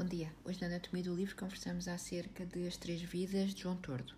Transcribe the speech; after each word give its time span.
Bom 0.00 0.06
dia. 0.06 0.32
Hoje 0.46 0.58
na 0.62 0.66
Anatomia 0.66 1.04
do 1.04 1.14
Livro 1.14 1.36
conversamos 1.36 1.86
acerca 1.86 2.46
de 2.46 2.66
As 2.66 2.78
Três 2.78 3.02
Vidas 3.02 3.52
de 3.52 3.60
João 3.60 3.76
Tordo. 3.76 4.14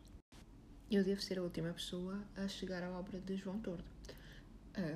Eu 0.89 1.03
devo 1.03 1.21
ser 1.21 1.41
a 1.41 1.43
última 1.43 1.73
pessoa 1.73 2.23
a 2.37 2.47
chegar 2.47 2.85
à 2.85 2.91
obra 2.97 3.19
de 3.19 3.37
João 3.37 3.59
Tordo, 3.59 3.83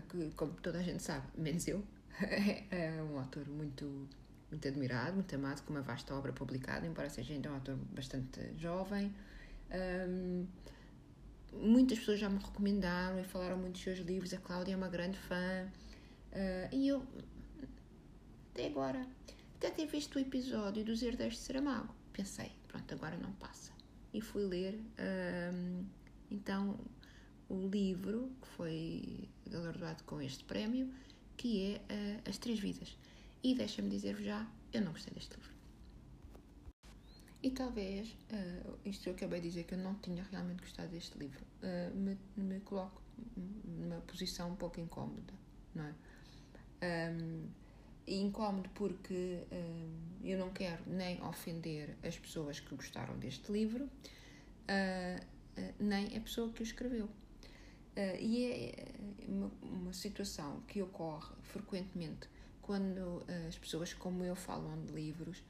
que, 0.09 0.30
como 0.37 0.53
toda 0.53 0.79
a 0.79 0.83
gente 0.85 1.03
sabe, 1.03 1.27
menos 1.37 1.67
eu, 1.67 1.83
é 2.71 3.03
um 3.03 3.19
autor 3.19 3.49
muito, 3.49 4.09
muito 4.49 4.69
admirado, 4.69 5.14
muito 5.14 5.35
amado, 5.35 5.61
com 5.64 5.72
uma 5.72 5.83
vasta 5.83 6.14
obra 6.14 6.33
publicada, 6.33 6.87
embora 6.87 7.11
seja 7.11 7.35
ainda 7.35 7.51
um 7.51 7.55
autor 7.55 7.77
bastante 7.93 8.41
jovem. 8.57 9.13
Um, 10.09 10.47
muitas 11.53 11.99
pessoas 11.99 12.21
já 12.21 12.29
me 12.29 12.39
recomendaram 12.39 13.19
e 13.19 13.25
falaram 13.25 13.59
muito 13.59 13.73
dos 13.73 13.83
seus 13.83 13.99
livros. 13.99 14.33
A 14.33 14.39
Cláudia 14.39 14.75
é 14.75 14.77
uma 14.77 14.89
grande 14.89 15.19
fã. 15.19 15.67
Uh, 16.30 16.69
e 16.73 16.87
eu, 16.87 17.03
até 18.53 18.69
agora, 18.69 19.05
até 19.57 19.70
ter 19.70 19.87
visto 19.87 20.16
o 20.16 20.19
episódio 20.19 20.84
dos 20.84 21.02
Herdeiros 21.02 21.39
de 21.39 21.45
Saramago, 21.45 21.95
pensei, 22.12 22.53
pronto, 22.69 22.93
agora 22.93 23.17
não 23.17 23.33
passa. 23.33 23.73
E 24.13 24.21
fui 24.21 24.45
ler, 24.45 24.79
um, 25.55 25.85
então, 26.30 26.79
o 27.49 27.66
livro 27.69 28.30
que 28.43 28.49
foi 28.49 29.29
galardoado 29.47 30.05
com 30.05 30.21
este 30.21 30.45
prémio, 30.45 30.93
que 31.39 31.73
é 31.73 31.77
uh, 31.79 32.29
As 32.29 32.37
Três 32.37 32.61
Vidas. 32.61 32.99
E 33.43 33.55
deixa-me 33.55 33.89
dizer-vos 33.89 34.25
já, 34.25 34.47
eu 34.75 34.83
não 34.83 34.93
gostei 34.93 35.15
deste 35.15 35.35
livro. 35.35 35.55
E 37.43 37.51
talvez, 37.51 38.09
uh, 38.11 38.79
isto 38.85 39.05
que 39.05 39.09
eu 39.09 39.15
acabei 39.15 39.41
de 39.41 39.49
dizer 39.49 39.65
que 39.65 39.73
eu 39.73 39.79
não 39.79 39.95
tinha 39.97 40.23
realmente 40.25 40.61
gostado 40.61 40.91
deste 40.91 41.16
livro, 41.16 41.43
uh, 41.63 41.97
me, 41.97 42.19
me 42.37 42.61
coloco 42.61 43.01
numa 43.65 44.01
posição 44.02 44.51
um 44.51 44.57
pouco 44.57 44.80
incómoda, 44.80 45.33
não 45.75 45.85
é? 45.85 45.95
Um, 47.11 47.66
incómodo 48.06 48.69
porque 48.74 49.42
um, 49.52 50.06
eu 50.24 50.38
não 50.38 50.51
quero 50.51 50.83
nem 50.87 51.23
ofender 51.23 51.96
as 52.02 52.19
pessoas 52.19 52.60
que 52.60 52.74
gostaram 52.74 53.19
deste 53.19 53.51
livro, 53.51 53.84
uh, 53.84 55.23
uh, 55.60 55.74
nem 55.79 56.16
a 56.16 56.21
pessoa 56.21 56.51
que 56.52 56.63
o 56.63 56.65
escreveu. 56.65 57.07
Uh, 57.07 58.21
e 58.21 58.45
é 58.45 58.95
uma, 59.26 59.51
uma, 59.63 59.93
situação 59.93 60.60
que 60.68 60.82
ocorre 60.82 61.35
frequentemente 61.43 62.29
quando 62.60 63.24
as 63.48 63.57
pessoas 63.57 63.95
como 63.95 64.24
eu 64.24 64.34
falam 64.34 64.84
de 64.84 64.92
livros 64.92 65.41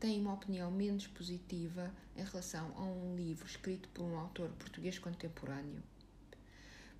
têm 0.00 0.20
uma 0.20 0.32
opinião 0.32 0.70
menos 0.70 1.06
positiva 1.06 1.92
em 2.16 2.24
relação 2.24 2.72
a 2.76 2.82
um 2.82 3.14
livro 3.14 3.46
escrito 3.46 3.88
por 3.90 4.02
um 4.02 4.18
autor 4.18 4.48
português 4.58 4.98
contemporâneo. 4.98 5.82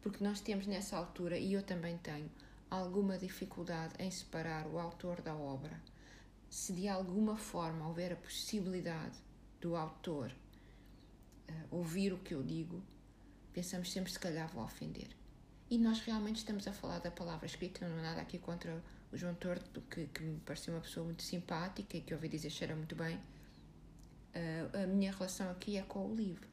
Porque 0.02 0.22
nós 0.22 0.40
temos 0.40 0.66
nessa 0.66 0.96
altura, 0.96 1.38
e 1.38 1.52
eu 1.52 1.62
também 1.62 1.98
tenho, 1.98 2.30
alguma 2.70 3.16
dificuldade 3.18 3.94
em 3.98 4.10
separar 4.10 4.66
o 4.66 4.78
autor 4.78 5.20
da 5.20 5.34
obra, 5.34 5.80
se 6.48 6.72
de 6.72 6.88
alguma 6.88 7.36
forma 7.36 7.86
houver 7.86 8.12
a 8.12 8.16
possibilidade 8.16 9.18
do 9.60 9.76
autor 9.76 10.32
uh, 11.48 11.76
ouvir 11.76 12.12
o 12.12 12.18
que 12.18 12.34
eu 12.34 12.42
digo, 12.42 12.82
pensamos 13.52 13.90
sempre 13.92 14.12
se 14.12 14.18
calhar 14.18 14.48
vou 14.52 14.64
ofender. 14.64 15.08
E 15.68 15.78
nós 15.78 16.00
realmente 16.00 16.36
estamos 16.36 16.66
a 16.68 16.72
falar 16.72 17.00
da 17.00 17.10
palavra 17.10 17.46
escrita, 17.46 17.88
não 17.88 17.98
há 17.98 18.02
nada 18.02 18.20
aqui 18.20 18.38
contra 18.38 18.82
o 19.12 19.16
João 19.16 19.34
Torto, 19.34 19.80
que, 19.82 20.06
que 20.06 20.22
me 20.22 20.38
pareceu 20.40 20.74
uma 20.74 20.80
pessoa 20.80 21.04
muito 21.04 21.22
simpática 21.22 21.96
e 21.96 22.00
que 22.00 22.14
ouvi 22.14 22.28
dizer 22.28 22.50
cheira 22.50 22.76
muito 22.76 22.94
bem. 22.94 23.16
Uh, 23.16 24.84
a 24.84 24.86
minha 24.86 25.10
relação 25.10 25.50
aqui 25.50 25.76
é 25.76 25.82
com 25.82 26.06
o 26.06 26.14
livro. 26.14 26.46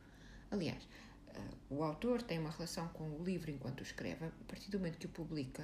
Aliás, 0.49 0.83
uh, 0.83 1.75
o 1.75 1.83
autor 1.83 2.21
tem 2.21 2.39
uma 2.39 2.49
relação 2.49 2.87
com 2.89 3.03
o 3.03 3.23
livro 3.23 3.51
enquanto 3.51 3.81
o 3.81 3.83
escreve, 3.83 4.25
a 4.25 4.31
partir 4.47 4.71
do 4.71 4.79
momento 4.79 4.97
que 4.97 5.05
o 5.05 5.09
publica, 5.09 5.63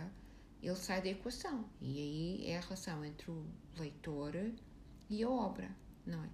ele 0.62 0.76
sai 0.76 1.02
da 1.02 1.10
equação. 1.10 1.66
E 1.82 1.98
aí 1.98 2.48
é 2.48 2.58
a 2.58 2.62
relação 2.62 3.04
entre 3.04 3.32
o 3.32 3.46
leitor 3.78 4.34
e 5.10 5.24
a 5.24 5.30
obra, 5.30 5.70
não 6.06 6.24
é? 6.24 6.30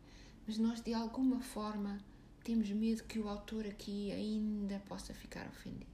Mas 0.47 0.57
nós, 0.57 0.81
de 0.81 0.93
alguma 0.93 1.39
forma, 1.39 1.99
temos 2.43 2.69
medo 2.69 3.03
que 3.03 3.19
o 3.19 3.27
autor 3.27 3.65
aqui 3.65 4.11
ainda 4.11 4.79
possa 4.87 5.13
ficar 5.13 5.47
ofendido. 5.47 5.85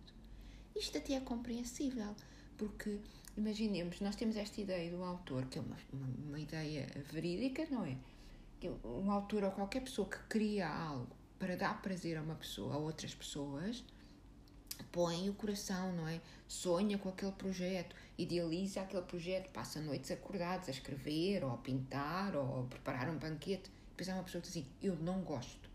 Isto 0.76 0.98
até 0.98 1.14
é 1.14 1.20
compreensível, 1.20 2.16
porque 2.58 3.00
imaginemos, 3.38 4.02
nós 4.02 4.16
temos 4.16 4.36
esta 4.36 4.60
ideia 4.60 4.92
do 4.92 5.04
autor, 5.04 5.46
que 5.46 5.60
é 5.60 5.62
uma, 5.62 5.78
uma, 5.94 6.08
uma 6.28 6.40
ideia 6.40 6.88
verídica, 7.12 7.66
não 7.70 7.86
é? 7.86 7.98
Que 8.60 8.70
um 8.70 9.12
autor 9.12 9.44
ou 9.44 9.52
qualquer 9.52 9.82
pessoa 9.82 10.08
que 10.08 10.20
cria 10.28 10.68
algo 10.68 11.16
para 11.40 11.56
dar 11.56 11.82
prazer 11.82 12.18
a 12.18 12.22
uma 12.22 12.36
pessoa, 12.36 12.76
a 12.76 12.78
outras 12.78 13.16
pessoas, 13.16 13.84
põe 14.92 15.30
o 15.30 15.34
coração, 15.34 15.94
não 15.94 16.08
é? 16.08 16.20
Sonha 16.48 16.98
com 16.98 17.10
aquele 17.10 17.32
projeto, 17.32 17.96
idealiza 18.18 18.82
aquele 18.82 19.04
projeto, 19.04 19.50
passa 19.52 19.80
noites 19.80 20.12
acordados 20.12 20.68
a 20.68 20.72
escrever, 20.72 21.44
ou 21.44 21.52
a 21.52 21.58
pintar, 21.58 22.36
ou 22.36 22.62
a 22.62 22.64
preparar 22.66 23.10
um 23.10 23.18
banquete. 23.18 23.72
Depois 23.90 24.10
há 24.10 24.14
uma 24.16 24.24
pessoa 24.24 24.42
que 24.42 24.48
diz 24.48 24.58
assim: 24.58 24.70
Eu 24.82 24.96
não 24.98 25.22
gosto. 25.22 25.70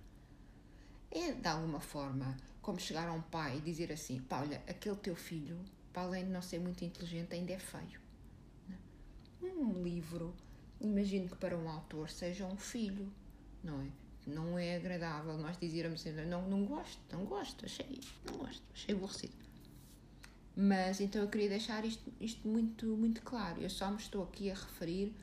É 1.10 1.32
de 1.32 1.48
alguma 1.48 1.80
forma 1.80 2.36
como 2.60 2.80
chegar 2.80 3.08
a 3.08 3.12
um 3.12 3.22
pai 3.22 3.58
e 3.58 3.60
dizer 3.60 3.92
assim: 3.92 4.20
Pá, 4.20 4.40
olha, 4.40 4.62
aquele 4.68 4.96
teu 4.96 5.16
filho, 5.16 5.58
para 5.92 6.02
além 6.02 6.24
de 6.24 6.30
não 6.30 6.42
ser 6.42 6.58
muito 6.58 6.84
inteligente, 6.84 7.34
ainda 7.34 7.52
é 7.52 7.58
feio. 7.58 8.00
É? 9.42 9.46
Um 9.46 9.82
livro, 9.82 10.34
imagino 10.80 11.28
que 11.28 11.36
para 11.36 11.56
um 11.56 11.68
autor 11.68 12.10
seja 12.10 12.44
um 12.44 12.56
filho, 12.56 13.12
não 13.62 13.80
é? 13.80 14.05
Não 14.26 14.58
é 14.58 14.76
agradável 14.76 15.36
nós 15.38 15.56
dizermos 15.58 16.00
assim, 16.00 16.12
não, 16.26 16.48
não 16.48 16.64
gosto, 16.64 17.00
não 17.12 17.24
gosto, 17.24 17.64
achei, 17.64 18.00
não 18.24 18.38
gosto, 18.38 18.62
achei 18.74 18.94
aborrecido. 18.94 19.34
Mas 20.56 21.00
então 21.00 21.22
eu 21.22 21.28
queria 21.28 21.50
deixar 21.50 21.84
isto, 21.84 22.10
isto 22.20 22.48
muito, 22.48 22.86
muito 22.86 23.22
claro. 23.22 23.60
Eu 23.60 23.68
só 23.68 23.90
me 23.90 23.98
estou 23.98 24.22
aqui 24.24 24.50
a 24.50 24.54
referir 24.54 25.14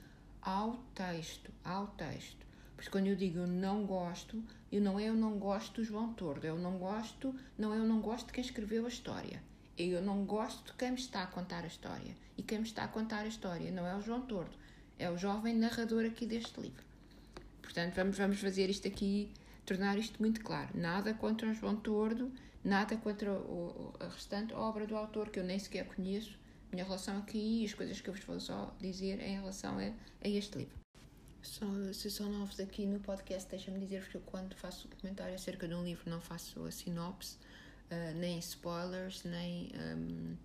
ao 0.42 0.78
texto, 0.94 1.52
ao 1.64 1.88
texto. 1.88 2.46
Porque 2.76 2.92
quando 2.92 3.08
eu 3.08 3.16
digo 3.16 3.40
eu 3.40 3.48
não 3.48 3.86
gosto, 3.86 4.44
eu 4.72 4.82
não 4.82 5.00
é 5.00 5.10
eu 5.10 5.16
não 5.16 5.40
gosto 5.40 5.82
do 5.82 5.84
João 5.84 6.14
Tordo, 6.14 6.46
eu 6.46 6.58
não 6.58 6.78
gosto, 6.78 7.34
não 7.58 7.74
é 7.74 7.78
eu 7.78 7.84
não 7.84 8.00
gosto 8.00 8.28
de 8.28 8.34
quem 8.34 8.44
escreveu 8.44 8.86
a 8.86 8.90
história. 8.90 9.42
É 9.78 9.84
eu 9.84 10.02
não 10.02 10.24
gosto 10.24 10.72
de 10.72 10.74
quem 10.74 10.92
me 10.92 11.00
está 11.00 11.24
a 11.24 11.28
contar 11.28 11.64
a 11.64 11.68
história. 11.68 12.16
E 12.38 12.44
quem 12.44 12.60
me 12.60 12.66
está 12.66 12.84
a 12.84 12.88
contar 12.88 13.22
a 13.22 13.28
história 13.28 13.72
não 13.72 13.88
é 13.88 13.96
o 13.96 14.02
João 14.02 14.22
Tordo, 14.22 14.56
é 15.00 15.10
o 15.10 15.18
jovem 15.18 15.56
narrador 15.56 16.06
aqui 16.06 16.26
deste 16.26 16.60
livro. 16.60 16.93
Portanto, 17.64 17.96
vamos, 17.96 18.18
vamos 18.18 18.40
fazer 18.40 18.70
isto 18.70 18.88
aqui, 18.88 19.32
tornar 19.66 19.98
isto 19.98 20.22
muito 20.22 20.42
claro. 20.42 20.70
Nada 20.76 21.14
contra 21.14 21.50
o 21.50 21.54
João 21.54 21.76
Tordo, 21.76 22.32
nada 22.64 22.96
contra 22.98 23.32
o, 23.34 23.94
a 24.00 24.08
restante 24.08 24.54
obra 24.54 24.86
do 24.86 24.96
autor, 24.96 25.30
que 25.30 25.40
eu 25.40 25.44
nem 25.44 25.58
sequer 25.58 25.88
conheço. 25.88 26.38
Minha 26.72 26.84
relação 26.84 27.18
aqui 27.18 27.62
e 27.62 27.66
as 27.66 27.74
coisas 27.74 28.02
que 28.02 28.10
eu 28.10 28.14
vos 28.14 28.24
vou 28.24 28.40
só 28.40 28.76
dizer 28.80 29.20
em 29.22 29.36
relação 29.36 29.78
a, 29.80 29.84
a 29.84 30.28
este 30.28 30.58
livro. 30.58 30.84
Só, 31.42 31.66
se 31.94 32.10
são 32.12 32.30
novos 32.32 32.60
aqui 32.60 32.86
no 32.86 33.00
podcast, 33.00 33.50
deixa-me 33.50 33.80
dizer-vos 33.80 34.10
que 34.10 34.16
eu, 34.16 34.22
quando 34.22 34.56
faço 34.56 34.88
comentário 35.02 35.36
acerca 35.36 35.68
de 35.68 35.74
um 35.74 35.84
livro, 35.84 36.10
não 36.10 36.22
faço 36.22 36.64
a 36.64 36.72
sinopse, 36.72 37.38
uh, 37.92 38.18
nem 38.18 38.40
spoilers, 38.40 39.24
nem 39.24 39.72
um, 39.76 40.38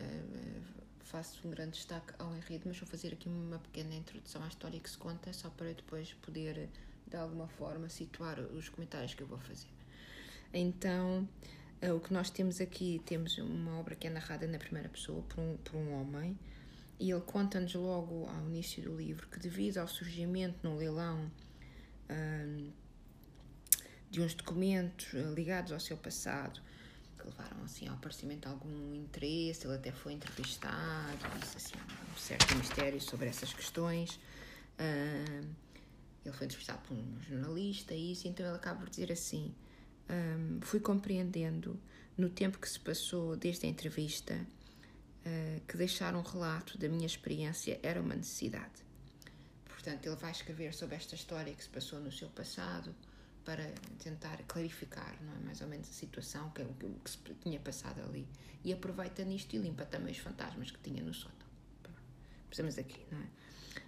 uh, 0.00 0.62
faço 1.12 1.46
um 1.46 1.50
grande 1.50 1.72
destaque 1.72 2.14
ao 2.18 2.34
enredo, 2.34 2.62
mas 2.64 2.78
vou 2.78 2.88
fazer 2.88 3.12
aqui 3.12 3.28
uma 3.28 3.58
pequena 3.58 3.94
introdução 3.94 4.42
à 4.42 4.48
história 4.48 4.80
que 4.80 4.88
se 4.88 4.96
conta, 4.96 5.30
só 5.34 5.50
para 5.50 5.74
depois 5.74 6.14
poder, 6.14 6.70
de 7.06 7.16
alguma 7.16 7.46
forma, 7.48 7.86
situar 7.90 8.40
os 8.40 8.70
comentários 8.70 9.12
que 9.12 9.22
eu 9.22 9.26
vou 9.26 9.38
fazer. 9.38 9.68
Então, 10.54 11.28
eh, 11.82 11.92
o 11.92 12.00
que 12.00 12.14
nós 12.14 12.30
temos 12.30 12.62
aqui, 12.62 13.02
temos 13.04 13.36
uma 13.36 13.78
obra 13.78 13.94
que 13.94 14.06
é 14.06 14.10
narrada 14.10 14.46
na 14.46 14.58
primeira 14.58 14.88
pessoa 14.88 15.22
por 15.24 15.38
um, 15.38 15.58
por 15.58 15.76
um 15.76 15.92
homem, 16.00 16.38
e 16.98 17.10
ele 17.10 17.20
conta-nos 17.20 17.74
logo 17.74 18.26
ao 18.26 18.46
início 18.46 18.82
do 18.82 18.96
livro 18.96 19.28
que, 19.28 19.38
devido 19.38 19.78
ao 19.78 19.88
surgimento 19.88 20.58
no 20.62 20.76
leilão 20.76 21.30
um, 22.08 22.72
de 24.10 24.22
uns 24.22 24.32
documentos 24.32 25.12
eh, 25.12 25.34
ligados 25.34 25.72
ao 25.72 25.80
seu 25.80 25.98
passado, 25.98 26.58
que 27.22 27.28
levaram 27.28 27.62
assim 27.64 27.86
ao 27.86 27.94
aparecimento 27.94 28.48
algum 28.48 28.94
interesse, 28.94 29.66
ele 29.66 29.76
até 29.76 29.92
foi 29.92 30.12
entrevistado, 30.12 31.18
disse 31.40 31.56
assim, 31.56 31.74
um 32.12 32.18
certo 32.18 32.54
mistério 32.56 33.00
sobre 33.00 33.28
essas 33.28 33.52
questões. 33.52 34.18
Ele 36.24 36.34
foi 36.34 36.46
entrevistado 36.46 36.80
por 36.86 36.96
um 36.96 37.22
jornalista 37.22 37.94
e 37.94 38.12
isso, 38.12 38.28
então 38.28 38.44
ele 38.46 38.56
acaba 38.56 38.80
por 38.80 38.88
dizer 38.88 39.10
assim: 39.12 39.54
um, 40.08 40.60
fui 40.60 40.80
compreendendo 40.80 41.78
no 42.16 42.28
tempo 42.28 42.58
que 42.58 42.68
se 42.68 42.78
passou 42.78 43.36
desde 43.36 43.66
a 43.66 43.68
entrevista 43.68 44.34
uh, 44.34 45.60
que 45.66 45.76
deixar 45.76 46.14
um 46.14 46.22
relato 46.22 46.78
da 46.78 46.88
minha 46.88 47.06
experiência 47.06 47.78
era 47.82 48.00
uma 48.00 48.14
necessidade. 48.14 48.82
Portanto, 49.66 50.06
ele 50.06 50.16
vai 50.16 50.30
escrever 50.30 50.72
sobre 50.72 50.94
esta 50.94 51.14
história 51.14 51.52
que 51.52 51.62
se 51.62 51.70
passou 51.70 51.98
no 51.98 52.12
seu 52.12 52.28
passado 52.28 52.94
para 53.44 53.64
tentar 53.98 54.36
clarificar, 54.46 55.16
não 55.22 55.34
é? 55.34 55.38
Mais 55.40 55.60
ou 55.60 55.68
menos 55.68 55.88
a 55.88 55.92
situação, 55.92 56.50
que, 56.50 56.62
o 56.62 57.00
que 57.04 57.10
se 57.10 57.18
tinha 57.40 57.58
passado 57.60 58.00
ali. 58.02 58.26
E 58.64 58.72
aproveita 58.72 59.24
nisto 59.24 59.54
e 59.54 59.58
limpa 59.58 59.84
também 59.84 60.12
os 60.12 60.18
fantasmas 60.18 60.70
que 60.70 60.78
tinha 60.78 61.02
no 61.02 61.12
sótão. 61.12 61.46
Precisamos 62.46 62.78
aqui, 62.78 63.04
não 63.10 63.18
é? 63.18 63.26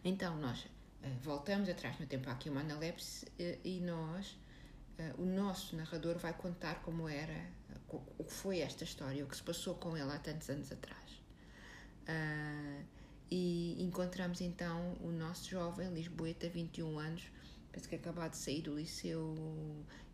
Então, 0.04 0.36
nós 0.38 0.64
uh, 0.64 0.68
voltamos 1.22 1.68
atrás 1.68 1.98
no 1.98 2.06
tempo, 2.06 2.28
aqui 2.30 2.48
uma 2.48 2.60
analepse 2.60 3.26
uh, 3.26 3.60
e 3.62 3.80
nós, 3.80 4.38
uh, 4.98 5.22
o 5.22 5.26
nosso 5.26 5.76
narrador 5.76 6.18
vai 6.18 6.32
contar 6.32 6.82
como 6.82 7.08
era, 7.08 7.46
o 8.18 8.24
que 8.24 8.32
foi 8.32 8.60
esta 8.60 8.84
história, 8.84 9.24
o 9.24 9.28
que 9.28 9.36
se 9.36 9.42
passou 9.42 9.74
com 9.74 9.96
ele 9.96 10.10
há 10.10 10.18
tantos 10.18 10.48
anos 10.50 10.72
atrás. 10.72 11.22
e 13.30 13.76
encontramos 13.82 14.40
então 14.40 14.96
o 15.00 15.10
nosso 15.10 15.48
jovem 15.48 15.92
Lisboeta, 15.92 16.48
21 16.48 16.98
anos, 16.98 17.22
penso 17.74 17.88
que 17.88 17.96
acabado 17.96 18.30
de 18.30 18.36
sair 18.36 18.62
do 18.62 18.76
liceu 18.76 19.34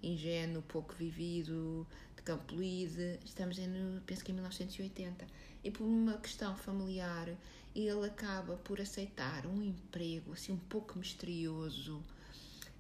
ingênuo, 0.02 0.62
pouco 0.62 0.94
vivido, 0.94 1.86
de 2.16 2.22
Campo 2.22 2.54
Lide, 2.54 3.20
estamos 3.22 3.58
em, 3.58 4.00
penso 4.06 4.24
que 4.24 4.32
em 4.32 4.34
1980, 4.34 5.26
e 5.62 5.70
por 5.70 5.84
uma 5.84 6.16
questão 6.16 6.56
familiar 6.56 7.28
ele 7.74 8.06
acaba 8.06 8.56
por 8.56 8.80
aceitar 8.80 9.46
um 9.46 9.62
emprego 9.62 10.32
assim 10.32 10.52
um 10.52 10.58
pouco 10.58 10.98
misterioso, 10.98 12.02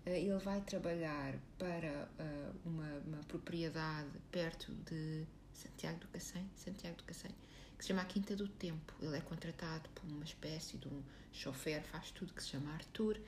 eh, 0.06 0.18
ele 0.22 0.38
vai 0.38 0.62
trabalhar 0.62 1.34
para 1.58 2.08
uh, 2.18 2.68
uma, 2.68 2.90
uma, 3.06 3.18
propriedade 3.28 4.08
perto 4.32 4.72
de 4.86 5.26
Santiago 5.52 6.00
do 6.00 6.08
Cacém, 6.08 6.50
Santiago 6.56 6.96
do 6.96 7.04
Cacém, 7.04 7.30
que 7.76 7.84
se 7.84 7.88
chama 7.88 8.00
a 8.00 8.06
Quinta 8.06 8.34
do 8.34 8.48
Tempo. 8.48 8.94
Ele 9.00 9.16
é 9.16 9.20
contratado 9.20 9.88
por 9.90 10.08
uma 10.10 10.24
espécie 10.24 10.78
de 10.78 10.88
um 10.88 11.02
chofer, 11.32 11.82
faz 11.82 12.10
tudo 12.10 12.32
que 12.32 12.42
se 12.42 12.48
chama 12.48 12.72
Arthur, 12.72 13.20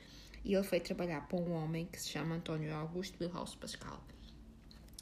e 0.43 0.53
ele 0.53 0.63
foi 0.63 0.79
trabalhar 0.79 1.21
para 1.27 1.37
um 1.37 1.53
homem 1.53 1.85
que 1.85 1.99
se 1.99 2.09
chama 2.09 2.35
António 2.35 2.75
Augusto 2.75 3.23
Wilhaus 3.23 3.55
Pascal. 3.55 4.01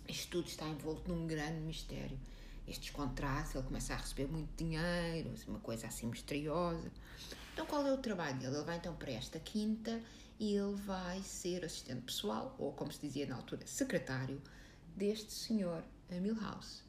Isto 0.08 0.30
tudo 0.32 0.48
está 0.48 0.68
envolto 0.68 1.12
num 1.12 1.26
grande 1.26 1.60
mistério. 1.62 2.20
Estes 2.68 2.92
contratos, 2.92 3.56
ele 3.56 3.64
começa 3.64 3.94
a 3.94 3.98
receber 3.98 4.28
muito 4.28 4.50
dinheiro, 4.56 5.34
uma 5.48 5.60
coisa 5.60 5.88
assim 5.88 6.08
misteriosa. 6.08 6.92
Então, 7.54 7.66
qual 7.66 7.86
é 7.86 7.92
o 7.92 7.98
trabalho 7.98 8.38
dele? 8.38 8.56
Ele 8.56 8.64
vai 8.64 8.78
então 8.78 8.96
para 8.96 9.12
esta 9.12 9.40
quinta 9.40 10.02
e 10.40 10.56
ele 10.56 10.76
vai 10.76 11.22
ser 11.24 11.66
assistente 11.66 12.02
pessoal, 12.02 12.56
ou 12.60 12.72
como 12.74 12.92
se 12.92 13.00
dizia 13.02 13.26
na 13.26 13.36
altura, 13.36 13.66
secretário, 13.66 14.42
deste 14.96 15.32
senhor 15.32 15.84
Milhouse. 16.10 16.82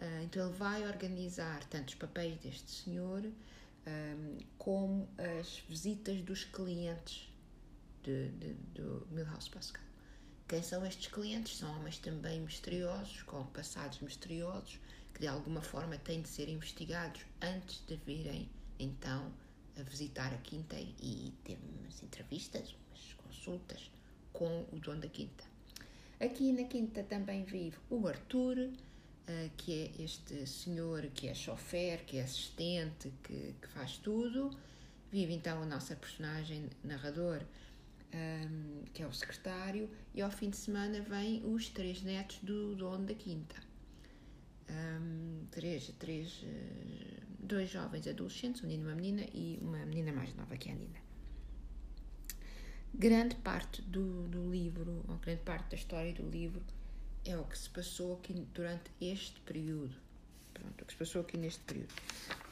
Uh, 0.00 0.22
então 0.24 0.46
ele 0.46 0.56
vai 0.56 0.86
organizar 0.86 1.64
tanto 1.64 1.90
os 1.90 1.94
papéis 1.96 2.38
deste 2.38 2.70
senhor 2.70 3.24
um, 3.24 4.38
como 4.56 5.08
as 5.18 5.62
visitas 5.68 6.20
dos 6.22 6.44
clientes 6.44 7.28
de, 8.08 8.30
de, 8.30 8.54
do 8.74 9.06
Milhouse 9.10 9.50
Pascal. 9.50 9.82
Quem 10.48 10.62
são 10.62 10.84
estes 10.86 11.08
clientes? 11.08 11.58
São 11.58 11.70
homens 11.76 11.98
também 11.98 12.40
misteriosos, 12.40 13.22
com 13.24 13.44
passados 13.48 14.00
misteriosos, 14.00 14.78
que 15.12 15.20
de 15.20 15.26
alguma 15.26 15.60
forma 15.60 15.98
têm 15.98 16.22
de 16.22 16.28
ser 16.28 16.48
investigados 16.48 17.20
antes 17.42 17.82
de 17.86 17.96
virem 17.96 18.48
então 18.78 19.30
a 19.78 19.82
visitar 19.82 20.32
a 20.32 20.38
quinta 20.38 20.74
e 20.78 21.34
ter 21.44 21.58
umas 21.62 22.02
entrevistas, 22.02 22.74
umas 22.88 23.12
consultas 23.12 23.90
com 24.32 24.64
o 24.72 24.78
dono 24.78 25.02
da 25.02 25.08
quinta. 25.08 25.44
Aqui 26.18 26.50
na 26.52 26.64
quinta 26.64 27.02
também 27.02 27.44
vive 27.44 27.76
o 27.90 28.08
Arthur, 28.08 28.56
uh, 28.58 29.50
que 29.58 29.72
é 29.82 30.02
este 30.02 30.46
senhor 30.46 31.02
que 31.14 31.28
é 31.28 31.34
chofer, 31.34 32.04
que 32.06 32.16
é 32.16 32.22
assistente, 32.22 33.12
que, 33.22 33.54
que 33.60 33.68
faz 33.68 33.98
tudo. 33.98 34.50
Vive 35.12 35.34
então 35.34 35.62
a 35.62 35.66
nossa 35.66 35.94
personagem 35.94 36.68
narrador, 36.82 37.42
um, 38.14 38.84
que 38.92 39.02
é 39.02 39.06
o 39.06 39.12
secretário, 39.12 39.90
e 40.14 40.22
ao 40.22 40.30
fim 40.30 40.50
de 40.50 40.56
semana 40.56 41.00
vêm 41.00 41.42
os 41.44 41.68
três 41.68 42.02
netos 42.02 42.38
do 42.42 42.74
dono 42.74 43.06
da 43.06 43.14
quinta. 43.14 43.56
Um, 44.70 45.46
três, 45.50 45.92
três, 45.98 46.42
uh, 46.42 47.22
dois 47.38 47.70
jovens 47.70 48.06
adolescentes, 48.06 48.62
um 48.62 48.66
menino 48.66 48.82
e 48.82 48.86
uma 48.86 48.94
menina, 48.94 49.28
e 49.32 49.58
uma 49.60 49.86
menina 49.86 50.12
mais 50.12 50.34
nova 50.34 50.56
que 50.56 50.68
é 50.68 50.72
a 50.72 50.76
Nina. 50.76 50.98
Grande 52.94 53.34
parte 53.36 53.82
do, 53.82 54.28
do 54.28 54.50
livro, 54.50 55.04
ou 55.08 55.16
grande 55.16 55.42
parte 55.42 55.70
da 55.70 55.76
história 55.76 56.12
do 56.12 56.28
livro, 56.28 56.62
é 57.24 57.36
o 57.36 57.44
que 57.44 57.58
se 57.58 57.68
passou 57.68 58.14
aqui 58.14 58.46
durante 58.54 58.90
este 59.00 59.40
período. 59.40 59.94
Pronto, 60.54 60.82
o 60.82 60.84
que 60.84 60.92
se 60.92 60.98
passou 60.98 61.20
aqui 61.20 61.36
neste 61.36 61.60
período. 61.60 61.92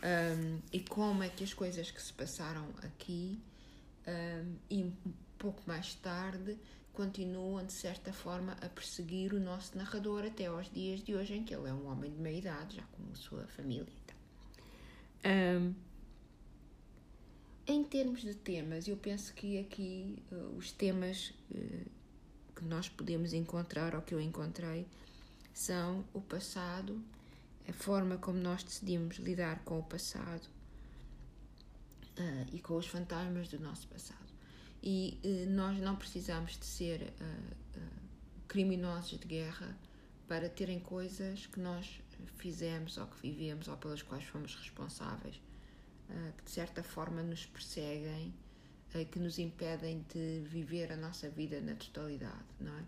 Um, 0.02 0.60
e 0.72 0.80
como 0.80 1.22
é 1.22 1.28
que 1.28 1.42
as 1.42 1.52
coisas 1.52 1.90
que 1.90 2.00
se 2.00 2.12
passaram 2.12 2.68
aqui 2.82 3.40
um 4.70 4.92
pouco 5.38 5.62
mais 5.66 5.94
tarde 5.94 6.58
continuam, 6.96 7.64
de 7.64 7.72
certa 7.72 8.10
forma, 8.10 8.52
a 8.62 8.68
perseguir 8.70 9.34
o 9.34 9.38
nosso 9.38 9.76
narrador 9.76 10.24
até 10.24 10.46
aos 10.46 10.70
dias 10.70 11.04
de 11.04 11.14
hoje, 11.14 11.34
em 11.34 11.44
que 11.44 11.54
ele 11.54 11.68
é 11.68 11.72
um 11.72 11.86
homem 11.86 12.10
de 12.10 12.18
meia 12.18 12.38
idade, 12.38 12.76
já 12.76 12.82
com 12.84 13.02
a 13.12 13.14
sua 13.14 13.46
família. 13.48 13.86
Então. 15.22 15.76
em 17.66 17.84
termos 17.84 18.22
de 18.22 18.34
temas, 18.34 18.88
eu 18.88 18.96
penso 18.96 19.34
que 19.34 19.58
aqui 19.58 20.22
uh, 20.32 20.56
os 20.56 20.72
temas 20.72 21.34
uh, 21.50 21.90
que 22.54 22.64
nós 22.64 22.88
podemos 22.88 23.34
encontrar 23.34 23.94
ou 23.94 24.00
que 24.00 24.14
eu 24.14 24.20
encontrei 24.20 24.86
são 25.52 26.04
o 26.14 26.20
passado, 26.20 27.02
a 27.68 27.72
forma 27.72 28.16
como 28.16 28.38
nós 28.38 28.62
decidimos 28.62 29.16
lidar 29.16 29.62
com 29.64 29.78
o 29.80 29.82
passado 29.82 30.48
uh, 32.18 32.46
e 32.52 32.60
com 32.60 32.76
os 32.76 32.86
fantasmas 32.86 33.48
do 33.48 33.58
nosso 33.58 33.86
passado. 33.88 34.25
E 34.82 35.18
uh, 35.24 35.50
nós 35.50 35.78
não 35.78 35.96
precisamos 35.96 36.58
de 36.58 36.66
ser 36.66 37.02
uh, 37.02 37.80
criminosos 38.48 39.18
de 39.18 39.26
guerra 39.26 39.76
para 40.28 40.48
terem 40.48 40.80
coisas 40.80 41.46
que 41.46 41.60
nós 41.60 42.00
fizemos 42.36 42.96
ou 42.98 43.06
que 43.06 43.20
vivemos 43.20 43.68
ou 43.68 43.76
pelas 43.76 44.02
quais 44.02 44.24
fomos 44.24 44.54
responsáveis, 44.56 45.40
que 46.36 46.44
de 46.44 46.50
certa 46.50 46.82
forma 46.82 47.22
nos 47.22 47.46
perseguem 47.46 48.34
eh, 48.94 49.04
que 49.04 49.18
nos 49.18 49.38
impedem 49.38 50.04
de 50.12 50.40
viver 50.48 50.92
a 50.92 50.96
nossa 50.96 51.28
vida 51.28 51.60
na 51.60 51.74
totalidade, 51.74 52.44
não 52.60 52.72
é? 52.72 52.84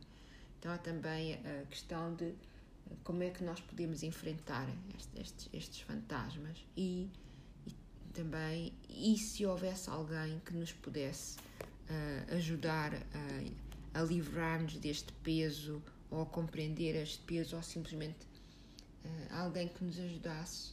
Então 0.58 0.72
há 0.72 0.78
também 0.78 1.34
a 1.34 1.66
questão 1.66 2.14
de 2.14 2.34
como 3.04 3.22
é 3.22 3.30
que 3.30 3.44
nós 3.44 3.60
podemos 3.60 4.02
enfrentar 4.02 4.66
estes, 5.16 5.48
estes 5.52 5.80
fantasmas 5.80 6.64
e, 6.76 7.10
e, 7.66 7.74
também 8.14 8.72
e 8.88 9.18
se 9.18 9.44
houvesse 9.44 9.90
alguém 9.90 10.40
que 10.46 10.54
nos 10.54 10.72
pudesse 10.72 11.36
uh, 11.90 12.34
ajudar 12.34 12.94
a, 12.94 14.00
a 14.00 14.02
livrar-nos 14.02 14.76
deste 14.76 15.12
peso 15.24 15.82
ou 16.10 16.22
a 16.22 16.26
compreender 16.26 16.94
este 16.94 17.18
peso 17.24 17.56
ou 17.56 17.62
simplesmente 17.62 18.26
uh, 19.04 19.34
alguém 19.34 19.68
que 19.68 19.84
nos 19.84 19.98
ajudasse 19.98 20.72